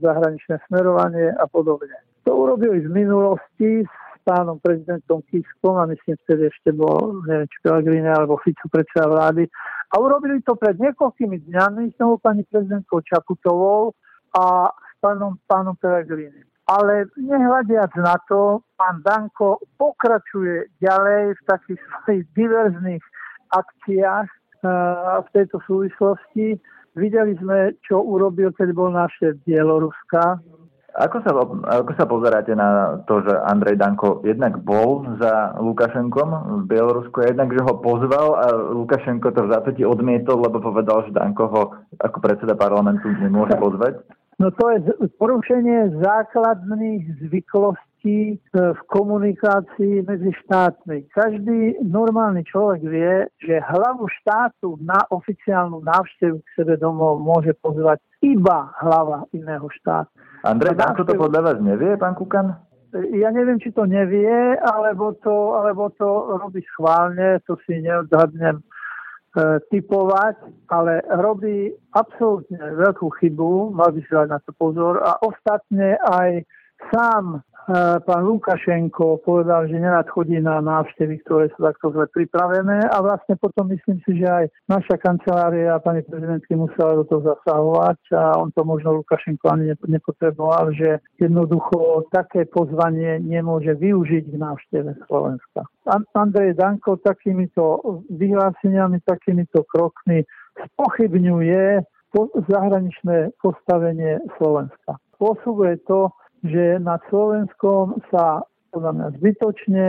zahraničné 0.04 0.60
smerovanie 0.68 1.32
a 1.40 1.48
podobne. 1.48 2.04
To 2.28 2.36
urobili 2.36 2.84
v 2.84 2.92
minulosti 2.92 3.88
pánom 4.28 4.60
prezidentom 4.60 5.24
Kiskom 5.32 5.80
a 5.80 5.88
myslím, 5.88 6.20
vtedy 6.28 6.52
ešte 6.52 6.76
bol, 6.76 7.24
neviem, 7.24 7.48
či 7.48 7.64
Pellegrini 7.64 8.12
alebo 8.12 8.36
Fico 8.44 8.68
predseda 8.68 9.08
vlády. 9.08 9.48
A 9.96 10.04
urobili 10.04 10.44
to 10.44 10.60
pred 10.60 10.76
niekoľkými 10.76 11.48
dňami 11.48 11.96
s 11.96 11.96
novou 11.96 12.20
pani 12.20 12.44
prezidentkou 12.44 13.00
Čaputovou 13.08 13.96
a 14.36 14.68
s 14.68 14.94
pánom, 15.00 15.40
pánom 15.48 15.80
Pellegrini. 15.80 16.44
Ale 16.68 17.08
nehľadiac 17.16 17.96
na 17.96 18.20
to, 18.28 18.60
pán 18.76 19.00
Danko 19.00 19.64
pokračuje 19.80 20.68
ďalej 20.84 21.40
v 21.40 21.42
takých 21.48 21.82
svojich 22.04 22.28
diverzných 22.36 23.04
akciách 23.56 24.28
uh, 24.28 25.24
v 25.24 25.28
tejto 25.32 25.64
súvislosti. 25.64 26.60
Videli 27.00 27.40
sme, 27.40 27.80
čo 27.88 28.04
urobil, 28.04 28.52
keď 28.52 28.76
bol 28.76 28.92
naše 28.92 29.40
Bieloruska, 29.48 30.44
ako 30.98 31.18
sa, 31.22 31.32
ako 31.78 31.92
sa 31.94 32.06
pozeráte 32.10 32.58
na 32.58 32.98
to, 33.06 33.22
že 33.22 33.30
Andrej 33.46 33.78
Danko 33.78 34.26
jednak 34.26 34.58
bol 34.66 35.06
za 35.22 35.54
Lukašenkom 35.62 36.66
v 36.66 36.74
Bielorusku, 36.74 37.22
jednak, 37.22 37.54
že 37.54 37.62
ho 37.62 37.78
pozval 37.78 38.28
a 38.42 38.46
Lukašenko 38.74 39.30
to 39.30 39.46
v 39.46 39.52
zásade 39.54 39.84
odmietol, 39.86 40.42
lebo 40.42 40.58
povedal, 40.58 41.06
že 41.06 41.14
Danko 41.14 41.46
ho 41.54 41.64
ako 42.02 42.18
predseda 42.18 42.58
parlamentu 42.58 43.14
nemôže 43.14 43.54
pozvať? 43.62 44.02
No 44.42 44.50
to 44.54 44.74
je 44.74 44.90
porušenie 45.22 46.02
základných 46.02 47.26
zvyklostí 47.26 47.87
e, 48.06 48.38
v 48.54 48.82
komunikácii 48.92 50.06
medzi 50.06 50.32
štátmi. 50.46 51.10
Každý 51.10 51.82
normálny 51.82 52.46
človek 52.46 52.82
vie, 52.86 53.14
že 53.42 53.64
hlavu 53.64 54.06
štátu 54.22 54.78
na 54.84 55.02
oficiálnu 55.10 55.82
návštevu 55.82 56.38
k 56.38 56.48
sebe 56.54 56.76
domov 56.78 57.24
môže 57.24 57.56
pozvať 57.64 57.98
iba 58.22 58.70
hlava 58.82 59.26
iného 59.34 59.66
štátu. 59.82 60.14
Andrej 60.46 60.78
Danko 60.78 61.02
to 61.04 61.18
podľa 61.18 61.42
vás 61.42 61.58
nevie, 61.60 61.98
pán 61.98 62.14
Kukan? 62.14 62.54
Ja 63.18 63.36
neviem, 63.36 63.60
či 63.60 63.76
to 63.76 63.84
nevie, 63.84 64.56
alebo 64.64 65.12
to, 65.20 65.60
alebo 65.60 65.92
to 65.98 66.40
robí 66.40 66.64
schválne, 66.72 67.44
to 67.44 67.60
si 67.68 67.84
neodhadnem 67.84 68.64
E, 69.38 69.62
typovať, 69.70 70.40
ale 70.74 71.06
robí 71.22 71.70
absolútne 71.94 72.58
veľkú 72.58 73.06
chybu, 73.22 73.70
mal 73.70 73.94
by 73.94 74.02
si 74.02 74.10
dať 74.10 74.34
na 74.34 74.40
to 74.42 74.50
pozor 74.58 74.98
a 74.98 75.14
ostatne 75.22 75.94
aj 76.10 76.42
sám 76.90 77.46
pán 78.08 78.24
Lukašenko 78.24 79.20
povedal, 79.28 79.68
že 79.68 79.76
nerad 79.76 80.08
chodí 80.08 80.40
na 80.40 80.64
návštevy, 80.64 81.20
ktoré 81.28 81.52
sú 81.52 81.60
takto 81.60 81.92
zle 81.92 82.08
pripravené 82.08 82.88
a 82.88 82.98
vlastne 83.04 83.36
potom 83.36 83.68
myslím 83.76 84.00
si, 84.08 84.24
že 84.24 84.28
aj 84.28 84.46
naša 84.72 84.96
kancelária 84.96 85.76
pani 85.84 86.00
prezidentky 86.08 86.56
musela 86.56 86.96
do 86.96 87.04
toho 87.04 87.36
zasahovať 87.36 88.00
a 88.16 88.40
on 88.40 88.56
to 88.56 88.64
možno 88.64 89.04
Lukašenko 89.04 89.52
ani 89.52 89.76
nepotreboval, 89.84 90.72
že 90.72 91.04
jednoducho 91.20 92.08
také 92.16 92.48
pozvanie 92.48 93.20
nemôže 93.20 93.76
využiť 93.76 94.32
v 94.32 94.38
návšteve 94.40 94.92
Slovenska. 95.12 95.68
Andrej 96.16 96.56
Danko 96.56 96.96
takýmito 97.04 97.84
vyhláseniami, 98.08 99.04
takýmito 99.04 99.68
krokmi 99.68 100.24
spochybňuje 100.58 101.84
zahraničné 102.48 103.36
postavenie 103.44 104.24
Slovenska. 104.40 104.96
Spôsobuje 105.20 105.82
to, 105.86 106.10
že 106.44 106.78
nad 106.78 107.02
Slovenskom 107.10 108.02
sa 108.14 108.46
podľa 108.72 108.92
mňa 108.94 109.08
zbytočne 109.18 109.86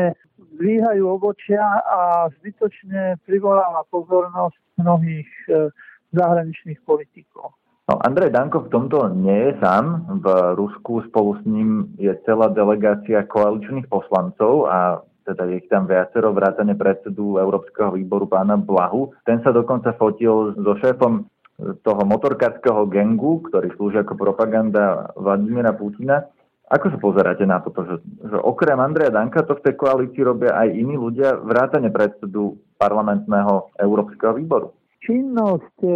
dvíhajú 0.59 1.05
obočia 1.07 1.63
a 1.85 2.33
zbytočne 2.41 3.21
privoláva 3.27 3.85
pozornosť 3.93 4.59
mnohých 4.81 5.31
e, 5.47 5.71
zahraničných 6.15 6.81
politikov. 6.83 7.55
No, 7.89 7.97
Andrej 8.05 8.37
Danko 8.37 8.69
v 8.69 8.73
tomto 8.73 9.09
nie 9.17 9.49
je 9.49 9.53
sám. 9.65 10.05
V 10.21 10.27
Rusku 10.61 11.09
spolu 11.09 11.41
s 11.41 11.43
ním 11.49 11.97
je 11.97 12.13
celá 12.29 12.53
delegácia 12.53 13.25
koaličných 13.25 13.89
poslancov 13.89 14.69
a 14.69 15.01
teda 15.25 15.45
je 15.49 15.55
ich 15.61 15.69
tam 15.69 15.85
viacero, 15.85 16.33
vrátane 16.33 16.73
predsedu 16.77 17.37
Európskeho 17.37 17.97
výboru 17.97 18.29
pána 18.29 18.57
Blahu. 18.57 19.13
Ten 19.29 19.45
sa 19.45 19.53
dokonca 19.53 19.93
fotil 19.97 20.57
so 20.57 20.73
šéfom 20.81 21.29
toho 21.59 22.03
motorkárskeho 22.07 22.87
gengu, 22.89 23.45
ktorý 23.51 23.69
slúži 23.75 24.01
ako 24.01 24.15
propaganda 24.15 25.11
Vladimíra 25.19 25.75
Putina. 25.75 26.29
Ako 26.69 26.93
sa 26.93 26.99
pozeráte 27.01 27.49
na 27.49 27.65
toto, 27.65 27.81
že, 27.89 27.97
že 28.29 28.37
okrem 28.37 28.77
Andreja 28.77 29.09
Danka 29.09 29.41
to 29.41 29.57
v 29.57 29.65
tej 29.65 29.75
koalícii 29.81 30.21
robia 30.21 30.53
aj 30.53 30.69
iní 30.77 31.01
ľudia, 31.01 31.41
vrátane 31.41 31.89
predsedu 31.89 32.61
parlamentného 32.77 33.73
Európskeho 33.81 34.37
výboru? 34.37 34.77
Činnosť, 35.01 35.77
e, 35.81 35.93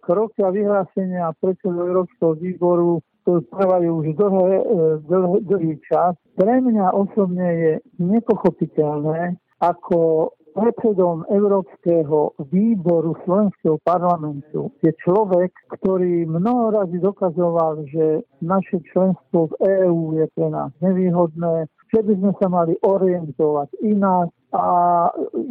kroky 0.00 0.40
a 0.40 0.48
vyhlásenia 0.48 1.36
predsedu 1.36 1.84
Európskeho 1.84 2.32
výboru 2.32 3.04
trvajú 3.26 3.90
už 4.00 4.06
dlhé, 4.16 4.54
e, 4.56 4.64
dlhý 5.44 5.74
čas. 5.84 6.16
Pre 6.38 6.54
mňa 6.64 6.96
osobne 6.96 7.48
je 7.52 7.72
nepochopiteľné, 8.00 9.36
ako 9.60 10.32
predsedom 10.56 11.28
Európskeho 11.28 12.32
výboru 12.48 13.12
Slovenského 13.28 13.76
parlamentu 13.84 14.72
je 14.80 14.88
človek, 15.04 15.52
ktorý 15.76 16.24
mnoho 16.24 16.72
razy 16.72 16.96
dokazoval, 16.96 17.84
že 17.92 18.24
naše 18.40 18.80
členstvo 18.88 19.52
v 19.52 19.54
EÚ 19.84 20.16
je 20.16 20.26
pre 20.32 20.48
nás 20.48 20.72
nevýhodné, 20.80 21.68
že 21.92 22.00
by 22.00 22.12
sme 22.16 22.32
sa 22.40 22.48
mali 22.48 22.72
orientovať 22.80 23.68
inak 23.84 24.32
a 24.56 24.66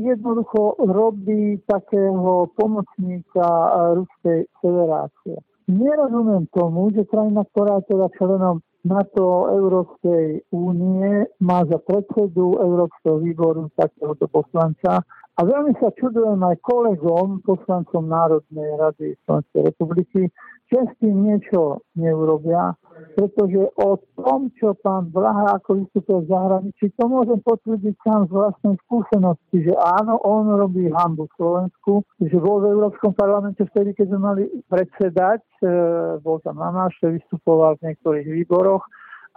jednoducho 0.02 0.82
robí 0.82 1.62
takého 1.70 2.50
pomocníka 2.58 3.48
Ruskej 3.94 4.50
federácie. 4.58 5.38
Nerozumiem 5.70 6.50
tomu, 6.54 6.94
že 6.94 7.06
krajina, 7.10 7.46
ktorá 7.54 7.82
je 7.82 7.94
teda 7.94 8.06
členom 8.18 8.62
NATO 8.86 9.50
Európskej 9.50 10.46
únie 10.54 11.26
má 11.42 11.66
za 11.66 11.82
predsedu 11.82 12.62
Európskeho 12.62 13.18
výboru 13.18 13.66
takéhoto 13.74 14.30
poslanca 14.30 15.02
a 15.36 15.42
veľmi 15.44 15.76
sa 15.84 15.92
čudujem 16.00 16.40
aj 16.40 16.64
kolegom, 16.64 17.44
poslancom 17.44 18.08
Národnej 18.08 18.72
rady 18.80 19.20
Slovenskej 19.28 19.68
republiky, 19.68 20.32
že 20.72 20.80
s 20.82 20.94
tým 20.98 21.28
niečo 21.28 21.84
neurobia, 21.94 22.74
pretože 23.14 23.70
o 23.76 24.02
tom, 24.18 24.50
čo 24.58 24.74
pán 24.80 25.12
Blaha 25.12 25.60
ako 25.62 25.84
vystupuje 25.84 26.26
v 26.26 26.32
zahraničí, 26.32 26.86
to 26.96 27.06
môžem 27.06 27.38
potvrdiť 27.44 27.94
sám 28.02 28.22
z 28.26 28.32
vlastnej 28.32 28.76
skúsenosti, 28.88 29.58
že 29.62 29.74
áno, 29.76 30.18
on 30.24 30.56
robí 30.56 30.90
hambu 30.90 31.30
Slovensku, 31.38 32.02
že 32.18 32.38
bol 32.40 32.64
v 32.64 32.72
Európskom 32.72 33.14
parlamente 33.14 33.62
vtedy, 33.76 33.94
keď 33.94 34.16
sme 34.16 34.20
mali 34.24 34.44
predsedať, 34.72 35.44
e, 35.62 35.68
bol 36.24 36.42
tam 36.42 36.58
na 36.58 36.72
nášte, 36.74 37.14
vystupoval 37.14 37.78
v 37.78 37.92
niektorých 37.92 38.26
výboroch 38.26 38.82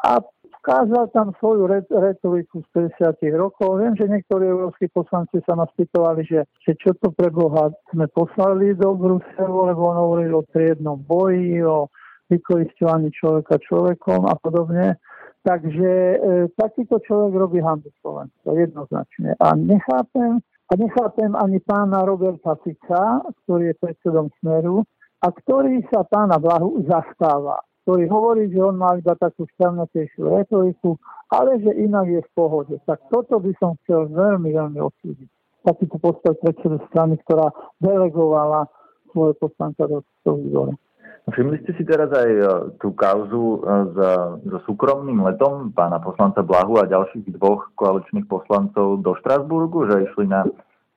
a 0.06 0.22
vkázal 0.68 1.08
tam 1.16 1.32
svoju 1.40 1.64
retoriku 1.88 2.60
z 2.60 2.92
50 3.00 3.24
rokov. 3.40 3.80
Viem, 3.80 3.96
že 3.96 4.04
niektorí 4.04 4.52
európsky 4.52 4.92
poslanci 4.92 5.40
sa 5.48 5.56
nás 5.56 5.72
pýtovali, 5.72 6.28
že, 6.28 6.44
že 6.60 6.76
čo 6.76 6.92
to 7.00 7.08
pre 7.16 7.32
Boha 7.32 7.72
sme 7.88 8.04
poslali 8.12 8.76
do 8.76 8.92
Bruselu, 8.92 9.72
lebo 9.72 9.88
on 9.88 9.96
hovoril 9.96 10.44
o 10.44 10.48
triednom 10.52 11.00
boji, 11.00 11.64
o 11.64 11.88
vykoristovaní 12.28 13.08
človeka 13.16 13.56
človekom 13.64 14.28
a 14.28 14.36
podobne. 14.36 15.00
Takže 15.40 15.88
e, 15.88 16.16
takýto 16.52 17.00
človek 17.00 17.32
robí 17.32 17.64
handu 17.64 17.88
Slovensko, 18.04 18.52
jednoznačne. 18.52 19.40
A 19.40 19.56
nechápem, 19.56 20.44
a 20.68 20.72
nechápem 20.76 21.32
ani 21.32 21.64
pána 21.64 22.04
Roberta 22.04 22.60
Fica, 22.60 23.24
ktorý 23.24 23.72
je 23.72 23.80
predsedom 23.80 24.28
Smeru, 24.44 24.84
a 25.24 25.32
ktorý 25.32 25.80
sa 25.88 26.04
pána 26.04 26.36
Blahu 26.36 26.84
zastáva 26.84 27.64
ktorý 27.88 28.04
hovorí, 28.12 28.52
že 28.52 28.60
on 28.60 28.76
má 28.76 29.00
iba 29.00 29.16
takú 29.16 29.48
šťavnatejšiu 29.56 30.28
retoriku, 30.28 31.00
ale 31.32 31.56
že 31.64 31.72
inak 31.72 32.04
je 32.04 32.20
v 32.20 32.30
pohode. 32.36 32.76
Tak 32.84 33.08
toto 33.08 33.40
by 33.40 33.48
som 33.56 33.80
chcel 33.80 34.12
veľmi, 34.12 34.52
veľmi 34.52 34.76
odsúdiť. 34.76 35.24
Takýto 35.64 35.96
postoj 35.96 36.36
predsedu 36.36 36.84
strany, 36.92 37.16
ktorá 37.24 37.48
delegovala 37.80 38.68
svoje 39.08 39.40
poslanca 39.40 39.88
do 39.88 40.04
toho 40.20 40.36
výboru. 40.36 40.72
Všimli 41.32 41.64
ste 41.64 41.72
si 41.80 41.84
teraz 41.88 42.12
aj 42.12 42.28
e, 42.28 42.44
tú 42.76 42.92
kauzu 42.92 43.64
so 44.44 44.58
súkromným 44.68 45.24
letom 45.24 45.72
pána 45.72 45.96
poslanca 45.96 46.44
Blahu 46.44 46.76
a 46.84 46.88
ďalších 46.88 47.40
dvoch 47.40 47.72
koaličných 47.72 48.28
poslancov 48.28 49.00
do 49.00 49.16
Štrasburgu, 49.16 49.88
že 49.88 50.12
išli 50.12 50.28
na 50.28 50.44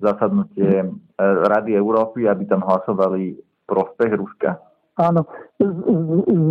zasadnutie 0.03 0.91
Rady 1.15 1.71
Európy, 1.71 2.27
aby 2.27 2.51
tam 2.51 2.67
hlasovali 2.67 3.39
prospech 3.63 4.11
Ruska? 4.11 4.70
Áno, 5.01 5.25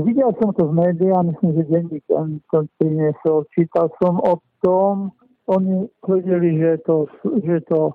videl 0.02 0.30
som 0.42 0.50
to 0.58 0.66
v 0.66 0.74
médiách, 0.74 1.22
myslím, 1.30 1.50
že 1.54 1.70
denník 1.70 2.04
to 2.50 2.66
priniesol. 2.82 3.46
Čítal 3.54 3.94
som 4.02 4.18
o 4.18 4.42
tom, 4.58 5.14
oni 5.46 5.86
tvrdili, 6.02 6.58
že 6.58 6.82
to, 6.82 7.06
že 7.46 7.62
to 7.70 7.94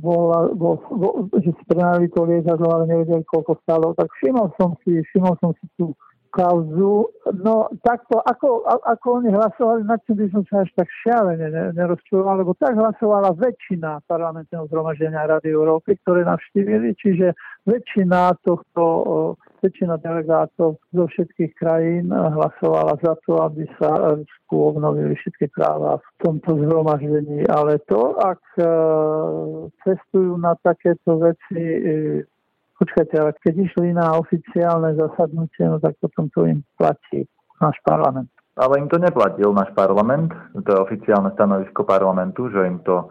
bola, 0.00 0.52
bol, 0.56 0.80
bol, 0.88 1.28
že 1.44 1.52
si 1.52 1.64
to 2.12 2.20
lietadlo, 2.24 2.68
ale 2.72 2.84
nevedeli, 2.88 3.24
koľko 3.28 3.60
stalo. 3.64 3.92
Tak 3.96 4.08
všimol 4.20 4.48
som 4.56 4.76
si, 4.84 5.04
všimol 5.12 5.36
som 5.44 5.52
si 5.60 5.68
tú 5.76 5.92
kauzu. 6.32 7.12
No 7.44 7.68
takto, 7.84 8.24
ako, 8.24 8.64
ako 8.64 9.06
oni 9.20 9.30
hlasovali, 9.30 9.84
na 9.84 10.00
čom 10.02 10.16
by 10.16 10.26
som 10.32 10.42
sa 10.48 10.64
až 10.64 10.70
tak 10.74 10.88
šialene 11.04 11.76
nerozčuloval, 11.76 12.40
lebo 12.40 12.56
tak 12.56 12.72
hlasovala 12.72 13.36
väčšina 13.36 14.00
parlamentného 14.08 14.64
zhromaždenia 14.72 15.28
Rady 15.28 15.52
Európy, 15.52 16.00
ktoré 16.02 16.24
navštívili, 16.24 16.96
čiže 16.96 17.36
väčšina 17.68 18.40
tohto, 18.42 18.82
väčšina 19.62 20.00
delegátov 20.02 20.80
zo 20.80 21.04
všetkých 21.06 21.52
krajín 21.54 22.10
hlasovala 22.10 22.98
za 23.04 23.14
to, 23.28 23.38
aby 23.44 23.68
sa 23.78 24.18
Rusku 24.18 24.56
obnovili 24.56 25.14
všetky 25.14 25.52
práva 25.54 26.00
v 26.00 26.08
tomto 26.24 26.58
zhromaždení. 26.58 27.46
Ale 27.46 27.78
to, 27.86 28.18
ak 28.18 28.42
e, 28.58 28.64
cestujú 29.86 30.40
na 30.40 30.58
takéto 30.58 31.22
veci 31.22 31.60
e, 31.60 31.78
Počkajte, 32.82 33.14
ale 33.14 33.30
keď 33.38 33.54
išli 33.62 33.94
na 33.94 34.18
oficiálne 34.18 34.98
zasadnutie, 34.98 35.70
no 35.70 35.78
tak 35.78 35.94
potom 36.02 36.26
to 36.34 36.50
im 36.50 36.66
platí 36.74 37.30
náš 37.62 37.78
parlament. 37.86 38.26
Ale 38.58 38.82
im 38.82 38.90
to 38.90 38.98
neplatil 38.98 39.54
náš 39.54 39.70
parlament, 39.78 40.34
to 40.66 40.66
je 40.66 40.82
oficiálne 40.82 41.30
stanovisko 41.38 41.86
parlamentu, 41.86 42.50
že 42.50 42.66
im 42.66 42.82
to 42.82 43.06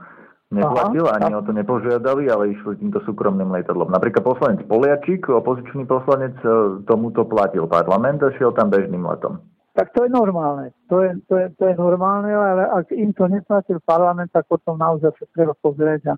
neplatil, 0.51 1.08
Aha, 1.08 1.24
ani 1.24 1.32
o 1.32 1.42
to 1.42 1.56
nepožiadali, 1.56 2.28
ale 2.28 2.51
išli 2.51 2.84
týmto 2.84 3.00
súkromným 3.08 3.48
lietadlom. 3.48 3.88
Napríklad 3.88 4.28
poslanec 4.28 4.60
Poliačík, 4.68 5.32
opozičný 5.32 5.88
poslanec, 5.88 6.36
e, 6.44 6.84
tomuto 6.84 7.24
platil 7.24 7.63
parlament 7.72 8.20
a 8.28 8.36
šiel 8.36 8.51
tam 8.51 8.68
bežným 8.68 9.08
letom. 9.08 9.40
Tak 9.72 9.96
to 9.96 10.04
je 10.04 10.12
normálne. 10.12 10.75
To 10.92 11.00
je, 11.00 11.16
to 11.32 11.40
je, 11.40 11.48
to 11.56 11.63
je 11.72 11.75
normálne, 11.80 12.28
ale 12.28 12.68
ak 12.68 12.92
im 12.92 13.16
to 13.16 13.24
neplatil 13.32 13.80
parlament, 13.88 14.28
tak 14.36 14.44
potom 14.51 14.75
naozaj 14.75 15.16
sa 15.16 15.25
treba 15.32 15.56
pozrieť 15.56 16.12
a 16.12 16.13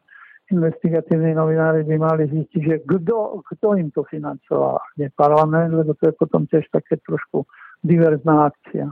investigatívni 0.52 1.32
novinári 1.38 1.88
by 1.88 1.96
mali 1.96 2.24
zistiť, 2.28 2.62
že 2.64 2.76
kto, 2.84 3.44
kto 3.48 3.80
im 3.80 3.94
to 3.96 4.04
financoval, 4.08 4.82
nie 5.00 5.08
parlament, 5.16 5.72
lebo 5.72 5.96
to 5.96 6.12
je 6.12 6.14
potom 6.20 6.44
tiež 6.50 6.68
také 6.74 7.00
trošku 7.04 7.48
diverzná 7.84 8.52
akcia. 8.52 8.92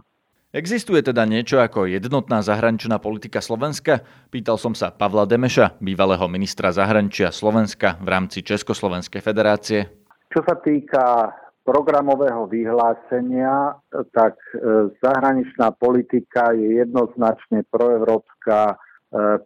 Existuje 0.51 0.99
teda 0.99 1.23
niečo 1.23 1.63
ako 1.63 1.87
jednotná 1.87 2.43
zahraničná 2.43 2.99
politika 2.99 3.39
Slovenska? 3.39 4.03
Pýtal 4.27 4.59
som 4.59 4.75
sa 4.75 4.91
Pavla 4.91 5.23
Demeša, 5.23 5.79
bývalého 5.79 6.27
ministra 6.27 6.75
zahraničia 6.75 7.31
Slovenska 7.31 7.95
v 8.03 8.07
rámci 8.11 8.43
Československej 8.43 9.23
federácie. 9.23 9.87
Čo 10.27 10.43
sa 10.43 10.59
týka 10.59 11.31
programového 11.63 12.51
vyhlásenia, 12.51 13.79
tak 14.11 14.35
e, 14.51 14.91
zahraničná 14.99 15.71
politika 15.79 16.51
je 16.51 16.83
jednoznačne 16.83 17.63
proevropská, 17.71 18.75
e, 18.75 18.77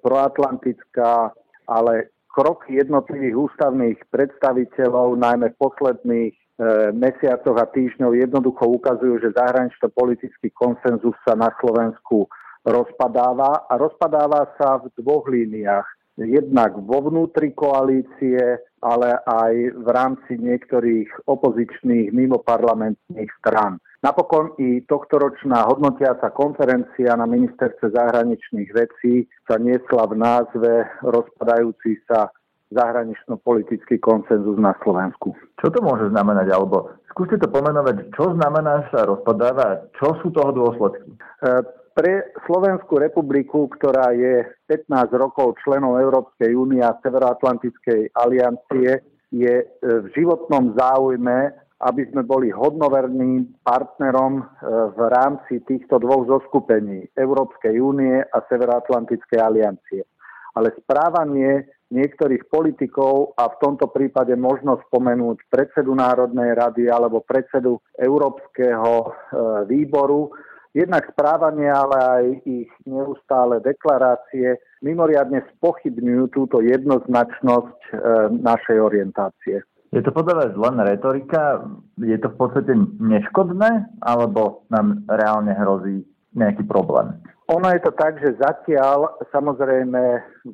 proatlantická, 0.02 1.38
ale 1.68 2.14
kroky 2.36 2.76
jednotlivých 2.76 3.36
ústavných 3.36 3.98
predstaviteľov, 4.12 5.16
najmä 5.16 5.56
v 5.56 5.60
posledných 5.60 6.34
e, 6.36 6.40
mesiacoch 6.92 7.56
a 7.56 7.66
týždňov 7.72 8.12
jednoducho 8.12 8.68
ukazujú, 8.68 9.24
že 9.24 9.32
zahranično-politický 9.32 10.52
konsenzus 10.52 11.16
sa 11.24 11.40
na 11.40 11.48
Slovensku 11.64 12.28
rozpadáva 12.68 13.72
a 13.72 13.74
rozpadáva 13.80 14.52
sa 14.60 14.84
v 14.84 14.92
dvoch 15.00 15.30
líniách. 15.32 15.88
Jednak 16.16 16.80
vo 16.80 17.04
vnútri 17.04 17.52
koalície, 17.52 18.40
ale 18.80 19.10
aj 19.28 19.54
v 19.76 19.88
rámci 19.92 20.40
niektorých 20.40 21.28
opozičných 21.28 22.16
mimoparlamentných 22.16 23.32
strán. 23.44 23.84
Napokon 24.00 24.54
i 24.62 24.86
tohtoročná 24.86 25.66
hodnotiaca 25.66 26.30
konferencia 26.32 27.18
na 27.18 27.26
ministerstve 27.26 27.90
zahraničných 27.90 28.70
vecí 28.72 29.26
sa 29.50 29.58
niesla 29.58 30.06
v 30.08 30.14
názve 30.16 30.72
rozpadajúci 31.02 32.00
sa 32.06 32.30
zahranično-politický 32.70 33.98
konsenzus 34.00 34.58
na 34.62 34.78
Slovensku. 34.86 35.34
Čo 35.58 35.68
to 35.74 35.80
môže 35.82 36.10
znamenať? 36.14 36.54
Alebo 36.54 36.94
skúste 37.10 37.42
to 37.42 37.50
pomenovať, 37.50 38.14
čo 38.14 38.34
znamená, 38.38 38.86
že 38.86 38.90
sa 38.94 39.02
rozpadáva, 39.10 39.90
čo 39.98 40.18
sú 40.22 40.30
toho 40.34 40.52
dôsledky? 40.54 41.10
E, 41.12 41.18
pre 41.96 42.36
Slovenskú 42.44 43.00
republiku, 43.00 43.72
ktorá 43.72 44.12
je 44.12 44.44
15 44.68 45.16
rokov 45.16 45.56
členom 45.64 45.96
Európskej 45.96 46.52
únie 46.52 46.84
a 46.84 47.00
Severoatlantickej 47.00 48.12
aliancie, 48.12 49.00
je 49.32 49.56
e, 49.64 49.66
v 49.80 50.06
životnom 50.12 50.76
záujme 50.76 51.66
aby 51.84 52.08
sme 52.08 52.24
boli 52.24 52.56
hodnoverným 52.56 53.60
partnerom 53.60 54.40
e, 54.40 54.44
v 54.96 55.00
rámci 55.12 55.60
týchto 55.68 56.00
dvoch 56.00 56.24
zoskupení 56.24 57.04
Európskej 57.20 57.76
únie 57.84 58.24
a 58.24 58.38
Severoatlantickej 58.48 59.40
aliancie. 59.44 60.08
Ale 60.56 60.72
správanie 60.80 61.68
niektorých 61.92 62.48
politikov, 62.48 63.36
a 63.36 63.52
v 63.52 63.60
tomto 63.60 63.92
prípade 63.92 64.34
možno 64.40 64.80
spomenúť 64.88 65.52
predsedu 65.52 65.92
Národnej 65.94 66.56
rady 66.56 66.88
alebo 66.88 67.22
predsedu 67.28 67.84
Európskeho 68.00 68.94
e, 69.04 69.08
výboru, 69.68 70.32
jednak 70.76 71.08
správanie, 71.16 71.72
ale 71.72 71.98
aj 71.98 72.26
ich 72.44 72.70
neustále 72.84 73.64
deklarácie 73.64 74.60
mimoriadne 74.84 75.42
spochybňujú 75.56 76.24
túto 76.36 76.60
jednoznačnosť 76.60 77.80
e, 77.90 77.94
našej 78.44 78.78
orientácie. 78.84 79.64
Je 79.96 80.04
to 80.04 80.12
podľa 80.12 80.34
vás 80.44 80.54
len 80.60 80.76
retorika? 80.84 81.64
Je 82.04 82.20
to 82.20 82.28
v 82.28 82.38
podstate 82.38 82.76
neškodné? 83.00 83.96
Alebo 84.04 84.68
nám 84.68 85.08
reálne 85.08 85.56
hrozí 85.56 86.04
nejaký 86.36 86.68
problém? 86.68 87.16
Ono 87.48 87.68
je 87.72 87.80
to 87.80 87.96
tak, 87.96 88.20
že 88.20 88.42
zatiaľ 88.42 89.22
samozrejme 89.32 90.02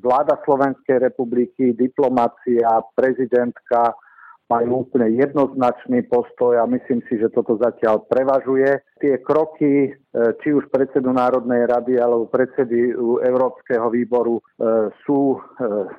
vláda 0.04 0.38
Slovenskej 0.46 1.02
republiky, 1.02 1.74
diplomácia, 1.74 2.68
prezidentka 2.94 3.96
majú 4.52 4.84
úplne 4.84 5.16
jednoznačný 5.16 6.04
postoj 6.12 6.60
a 6.60 6.68
myslím 6.68 7.00
si, 7.08 7.16
že 7.16 7.32
toto 7.32 7.56
zatiaľ 7.56 8.04
prevažuje. 8.12 8.84
Tie 9.02 9.18
kroky, 9.26 9.90
e, 9.90 9.92
či 10.46 10.54
už 10.54 10.70
predsedu 10.70 11.10
Národnej 11.10 11.66
rady 11.66 11.98
alebo 11.98 12.30
predsedy 12.30 12.94
Európskeho 13.26 13.90
výboru 13.90 14.38
e, 14.38 14.44
sú 15.02 15.34
e, 15.34 15.38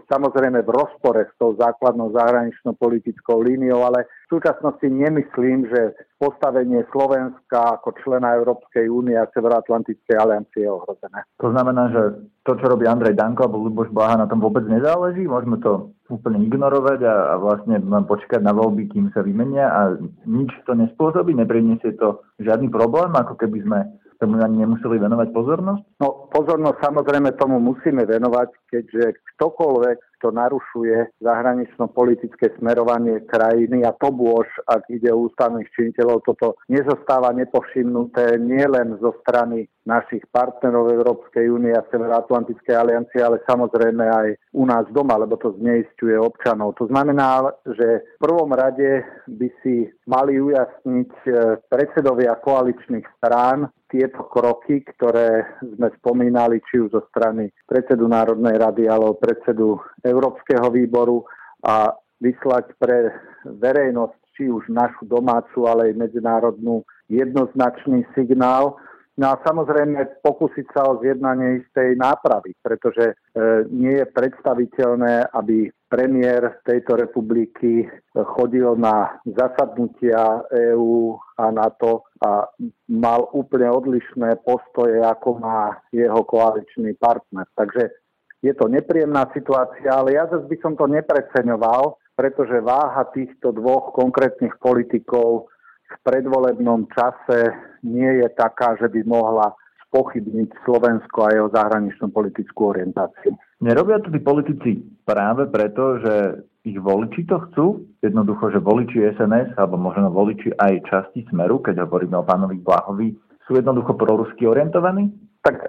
samozrejme 0.06 0.62
v 0.62 0.70
rozpore 0.70 1.26
s 1.26 1.34
tou 1.34 1.58
základnou 1.58 2.14
zahraničnou 2.14 2.78
politickou 2.78 3.42
líniou, 3.42 3.82
ale 3.82 4.06
v 4.30 4.38
súčasnosti 4.38 4.86
nemyslím, 4.86 5.66
že 5.66 5.98
postavenie 6.22 6.86
Slovenska 6.94 7.82
ako 7.82 7.98
člena 8.06 8.38
Európskej 8.38 8.86
únie 8.86 9.18
a 9.18 9.26
Severoatlantickej 9.34 10.14
aliancie 10.14 10.62
je 10.62 10.70
ohrozené. 10.70 11.26
To 11.42 11.50
znamená, 11.50 11.90
že 11.90 12.02
to, 12.46 12.54
čo 12.62 12.70
robí 12.70 12.86
Andrej 12.86 13.18
Danko 13.18 13.50
alebo 13.50 13.66
Luboš 13.66 13.90
Blaha, 13.90 14.22
na 14.22 14.30
tom 14.30 14.38
vôbec 14.38 14.62
nezáleží? 14.70 15.26
Môžeme 15.26 15.58
to 15.58 15.90
úplne 16.10 16.46
ignorovať 16.46 17.00
a, 17.02 17.16
a 17.32 17.34
vlastne 17.42 17.82
len 17.82 18.04
počkať 18.06 18.38
na 18.38 18.54
voľby, 18.54 18.86
kým 18.90 19.10
sa 19.10 19.26
vymenia 19.26 19.66
a 19.66 19.80
nič 20.28 20.54
to 20.68 20.78
nespôsobí, 20.78 21.34
nepriniesie 21.34 21.98
to 21.98 22.22
žiadny 22.42 22.68
problém, 22.68 23.14
ako 23.14 23.38
keby 23.38 23.58
sme 23.62 23.78
tomu 24.22 24.38
ani 24.38 24.62
nemuseli 24.62 25.02
venovať 25.02 25.28
pozornosť? 25.34 25.82
No 25.98 26.30
pozornosť 26.30 26.78
samozrejme 26.78 27.34
tomu 27.34 27.58
musíme 27.58 28.06
venovať, 28.06 28.54
keďže 28.70 29.18
ktokoľvek, 29.34 29.98
kto 30.22 30.30
narušuje 30.30 31.18
zahranično-politické 31.18 32.54
smerovanie 32.62 33.26
krajiny 33.26 33.82
a 33.82 33.90
to 33.98 34.14
bôž, 34.14 34.46
ak 34.70 34.86
ide 34.86 35.10
o 35.10 35.26
ústavných 35.26 35.66
činiteľov, 35.74 36.22
toto 36.22 36.54
nezostáva 36.70 37.34
nepovšimnuté 37.34 38.38
nielen 38.38 39.02
zo 39.02 39.18
strany 39.26 39.66
našich 39.82 40.22
partnerov 40.30 40.94
Európskej 40.94 41.50
únie 41.50 41.74
a 41.74 41.82
Severoatlantickej 41.90 42.70
aliancie, 42.70 43.18
ale 43.18 43.42
samozrejme 43.50 44.04
aj 44.06 44.28
u 44.54 44.62
nás 44.62 44.86
doma, 44.94 45.18
lebo 45.18 45.34
to 45.42 45.58
zneistuje 45.58 46.14
občanov. 46.14 46.78
To 46.78 46.86
znamená, 46.86 47.50
že 47.66 48.06
v 48.06 48.18
prvom 48.22 48.54
rade 48.54 49.02
by 49.26 49.48
si 49.66 49.90
mali 50.06 50.38
ujasniť 50.38 51.12
eh, 51.26 51.58
predsedovia 51.66 52.38
koaličných 52.38 53.06
strán 53.18 53.66
tieto 53.92 54.24
kroky, 54.32 54.80
ktoré 54.96 55.60
sme 55.60 55.92
spomínali, 56.00 56.64
či 56.64 56.80
už 56.80 56.96
zo 56.96 57.02
strany 57.12 57.52
predsedu 57.68 58.08
Národnej 58.08 58.56
rady 58.56 58.88
alebo 58.88 59.20
predsedu 59.20 59.76
Európskeho 60.00 60.72
výboru 60.72 61.20
a 61.60 61.92
vyslať 62.24 62.72
pre 62.80 63.12
verejnosť, 63.44 64.16
či 64.32 64.48
už 64.48 64.72
našu 64.72 65.04
domácu, 65.04 65.68
ale 65.68 65.92
aj 65.92 66.08
medzinárodnú 66.08 66.80
jednoznačný 67.12 68.08
signál. 68.16 68.80
No 69.12 69.36
a 69.36 69.36
samozrejme 69.44 70.24
pokúsiť 70.24 70.72
sa 70.72 70.88
o 70.88 70.96
zjednanie 71.04 71.60
istej 71.60 72.00
nápravy, 72.00 72.56
pretože 72.64 73.12
e, 73.12 73.14
nie 73.68 74.00
je 74.00 74.08
predstaviteľné, 74.08 75.36
aby 75.36 75.68
premiér 75.92 76.64
tejto 76.64 76.96
republiky 76.96 77.84
chodil 78.16 78.72
na 78.80 79.20
zasadnutia 79.28 80.48
EÚ 80.48 81.20
a 81.36 81.52
NATO 81.52 82.08
a 82.22 82.46
mal 82.86 83.26
úplne 83.34 83.66
odlišné 83.66 84.46
postoje, 84.46 85.02
ako 85.02 85.42
má 85.42 85.82
jeho 85.90 86.22
koaličný 86.22 86.94
partner. 87.02 87.50
Takže 87.58 87.90
je 88.42 88.54
to 88.54 88.70
nepríjemná 88.70 89.26
situácia, 89.34 89.90
ale 89.90 90.14
ja 90.14 90.30
zase 90.30 90.46
by 90.46 90.56
som 90.62 90.78
to 90.78 90.86
nepreceňoval, 90.86 91.98
pretože 92.14 92.62
váha 92.62 93.02
týchto 93.10 93.50
dvoch 93.50 93.90
konkrétnych 93.94 94.54
politikov 94.62 95.50
v 95.92 95.96
predvolebnom 96.06 96.86
čase 96.94 97.52
nie 97.82 98.22
je 98.22 98.28
taká, 98.38 98.78
že 98.78 98.86
by 98.86 99.02
mohla 99.02 99.52
spochybniť 99.90 100.64
Slovensko 100.64 101.18
a 101.28 101.34
jeho 101.36 101.48
zahraničnú 101.52 102.08
politickú 102.08 102.72
orientáciu. 102.72 103.36
Nerobia 103.60 104.00
to 104.00 104.08
tí 104.08 104.20
politici 104.24 104.70
práve 105.04 105.46
preto, 105.52 106.00
že 106.00 106.14
ich 106.62 106.78
voliči 106.78 107.26
to 107.26 107.36
chcú? 107.50 107.66
Jednoducho, 108.02 108.54
že 108.54 108.62
voliči 108.62 109.14
SNS 109.18 109.58
alebo 109.58 109.78
možno 109.78 110.10
voliči 110.14 110.54
aj 110.58 110.86
časti 110.86 111.26
Smeru, 111.30 111.58
keď 111.58 111.86
hovoríme 111.86 112.18
o 112.18 112.26
pánovi 112.26 112.58
Blahovi, 112.62 113.14
sú 113.46 113.58
jednoducho 113.58 113.98
prorusky 113.98 114.46
orientovaní? 114.46 115.10
Tak 115.42 115.56
e, 115.58 115.66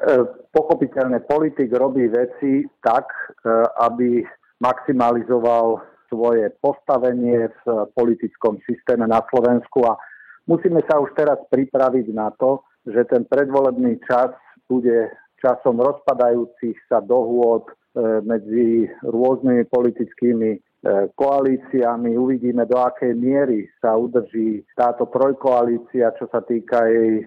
pochopiteľne 0.53 1.25
politik 1.25 1.73
robí 1.73 2.06
veci 2.06 2.62
tak, 2.86 3.10
e, 3.41 3.49
aby 3.82 4.21
maximalizoval 4.62 5.82
svoje 6.13 6.53
postavenie 6.62 7.49
v 7.49 7.89
politickom 7.97 8.62
systéme 8.69 9.10
na 9.10 9.25
Slovensku 9.34 9.82
a 9.89 9.97
Musíme 10.43 10.84
sa 10.91 10.99
už 10.99 11.15
teraz 11.15 11.39
pripraviť 11.47 12.12
na 12.12 12.27
to, 12.36 12.67
že 12.84 13.08
ten 13.08 13.23
predvolebný 13.23 13.95
čas 14.03 14.36
bude 14.67 15.08
časom 15.39 15.79
rozpadajúcich 15.79 16.75
sa 16.91 16.99
dohôd 16.99 17.63
e, 17.67 17.73
medzi 18.27 18.91
rôznymi 19.08 19.63
politickými 19.71 20.60
koalíciami. 21.15 22.19
Uvidíme, 22.19 22.67
do 22.67 22.75
akej 22.75 23.15
miery 23.15 23.71
sa 23.79 23.95
udrží 23.95 24.67
táto 24.75 25.07
trojkoalícia, 25.07 26.11
čo 26.19 26.27
sa 26.27 26.43
týka 26.43 26.83
jej 26.91 27.23
e, 27.23 27.25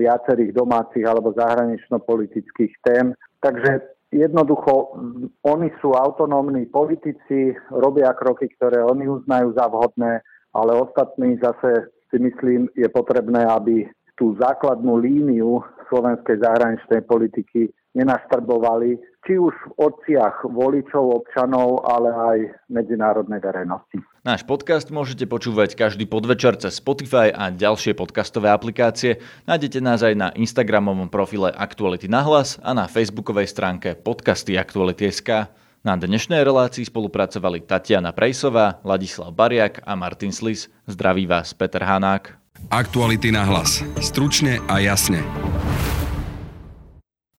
viacerých 0.00 0.56
domácich 0.56 1.04
alebo 1.04 1.36
zahranično-politických 1.36 2.72
tém. 2.80 3.12
Takže 3.44 3.84
jednoducho 4.08 4.96
oni 5.44 5.68
sú 5.84 5.92
autonómni 5.92 6.64
politici, 6.64 7.52
robia 7.68 8.16
kroky, 8.16 8.48
ktoré 8.56 8.80
oni 8.80 9.04
uznajú 9.04 9.52
za 9.52 9.68
vhodné, 9.68 10.24
ale 10.56 10.72
ostatní 10.72 11.36
zase 11.44 11.92
si 12.08 12.16
myslím, 12.16 12.72
je 12.72 12.88
potrebné, 12.88 13.44
aby 13.44 13.84
tú 14.14 14.38
základnú 14.38 14.96
líniu 15.02 15.60
slovenskej 15.90 16.40
zahraničnej 16.40 17.02
politiky 17.04 17.68
nenaštrbovali, 17.98 18.98
či 19.24 19.40
už 19.40 19.52
v 19.52 19.88
očiach 19.88 20.44
voličov, 20.46 21.24
občanov, 21.24 21.82
ale 21.88 22.08
aj 22.12 22.38
medzinárodnej 22.68 23.40
verejnosti. 23.40 24.00
Náš 24.24 24.44
podcast 24.44 24.88
môžete 24.88 25.28
počúvať 25.28 25.76
každý 25.76 26.04
podvečer 26.08 26.56
cez 26.60 26.80
Spotify 26.80 27.32
a 27.32 27.52
ďalšie 27.52 27.96
podcastové 27.96 28.52
aplikácie. 28.52 29.20
Nájdete 29.48 29.80
nás 29.84 30.00
aj 30.00 30.14
na 30.16 30.28
Instagramovom 30.32 31.08
profile 31.12 31.52
Aktuality 31.52 32.08
na 32.08 32.24
hlas 32.24 32.60
a 32.60 32.72
na 32.72 32.88
facebookovej 32.88 33.48
stránke 33.52 33.96
podcasty 33.96 34.56
Aktuality.sk. 34.56 35.48
Na 35.84 36.00
dnešnej 36.00 36.40
relácii 36.40 36.88
spolupracovali 36.88 37.60
Tatiana 37.68 38.16
Prejsová, 38.16 38.80
Ladislav 38.80 39.36
Bariak 39.36 39.84
a 39.84 39.92
Martin 39.92 40.32
Slis. 40.32 40.72
Zdraví 40.88 41.28
vás 41.28 41.52
Peter 41.52 41.84
Hanák. 41.84 42.40
Aktuality 42.72 43.28
na 43.28 43.44
hlas. 43.44 43.84
Stručne 44.00 44.64
a 44.64 44.80
jasne. 44.80 45.20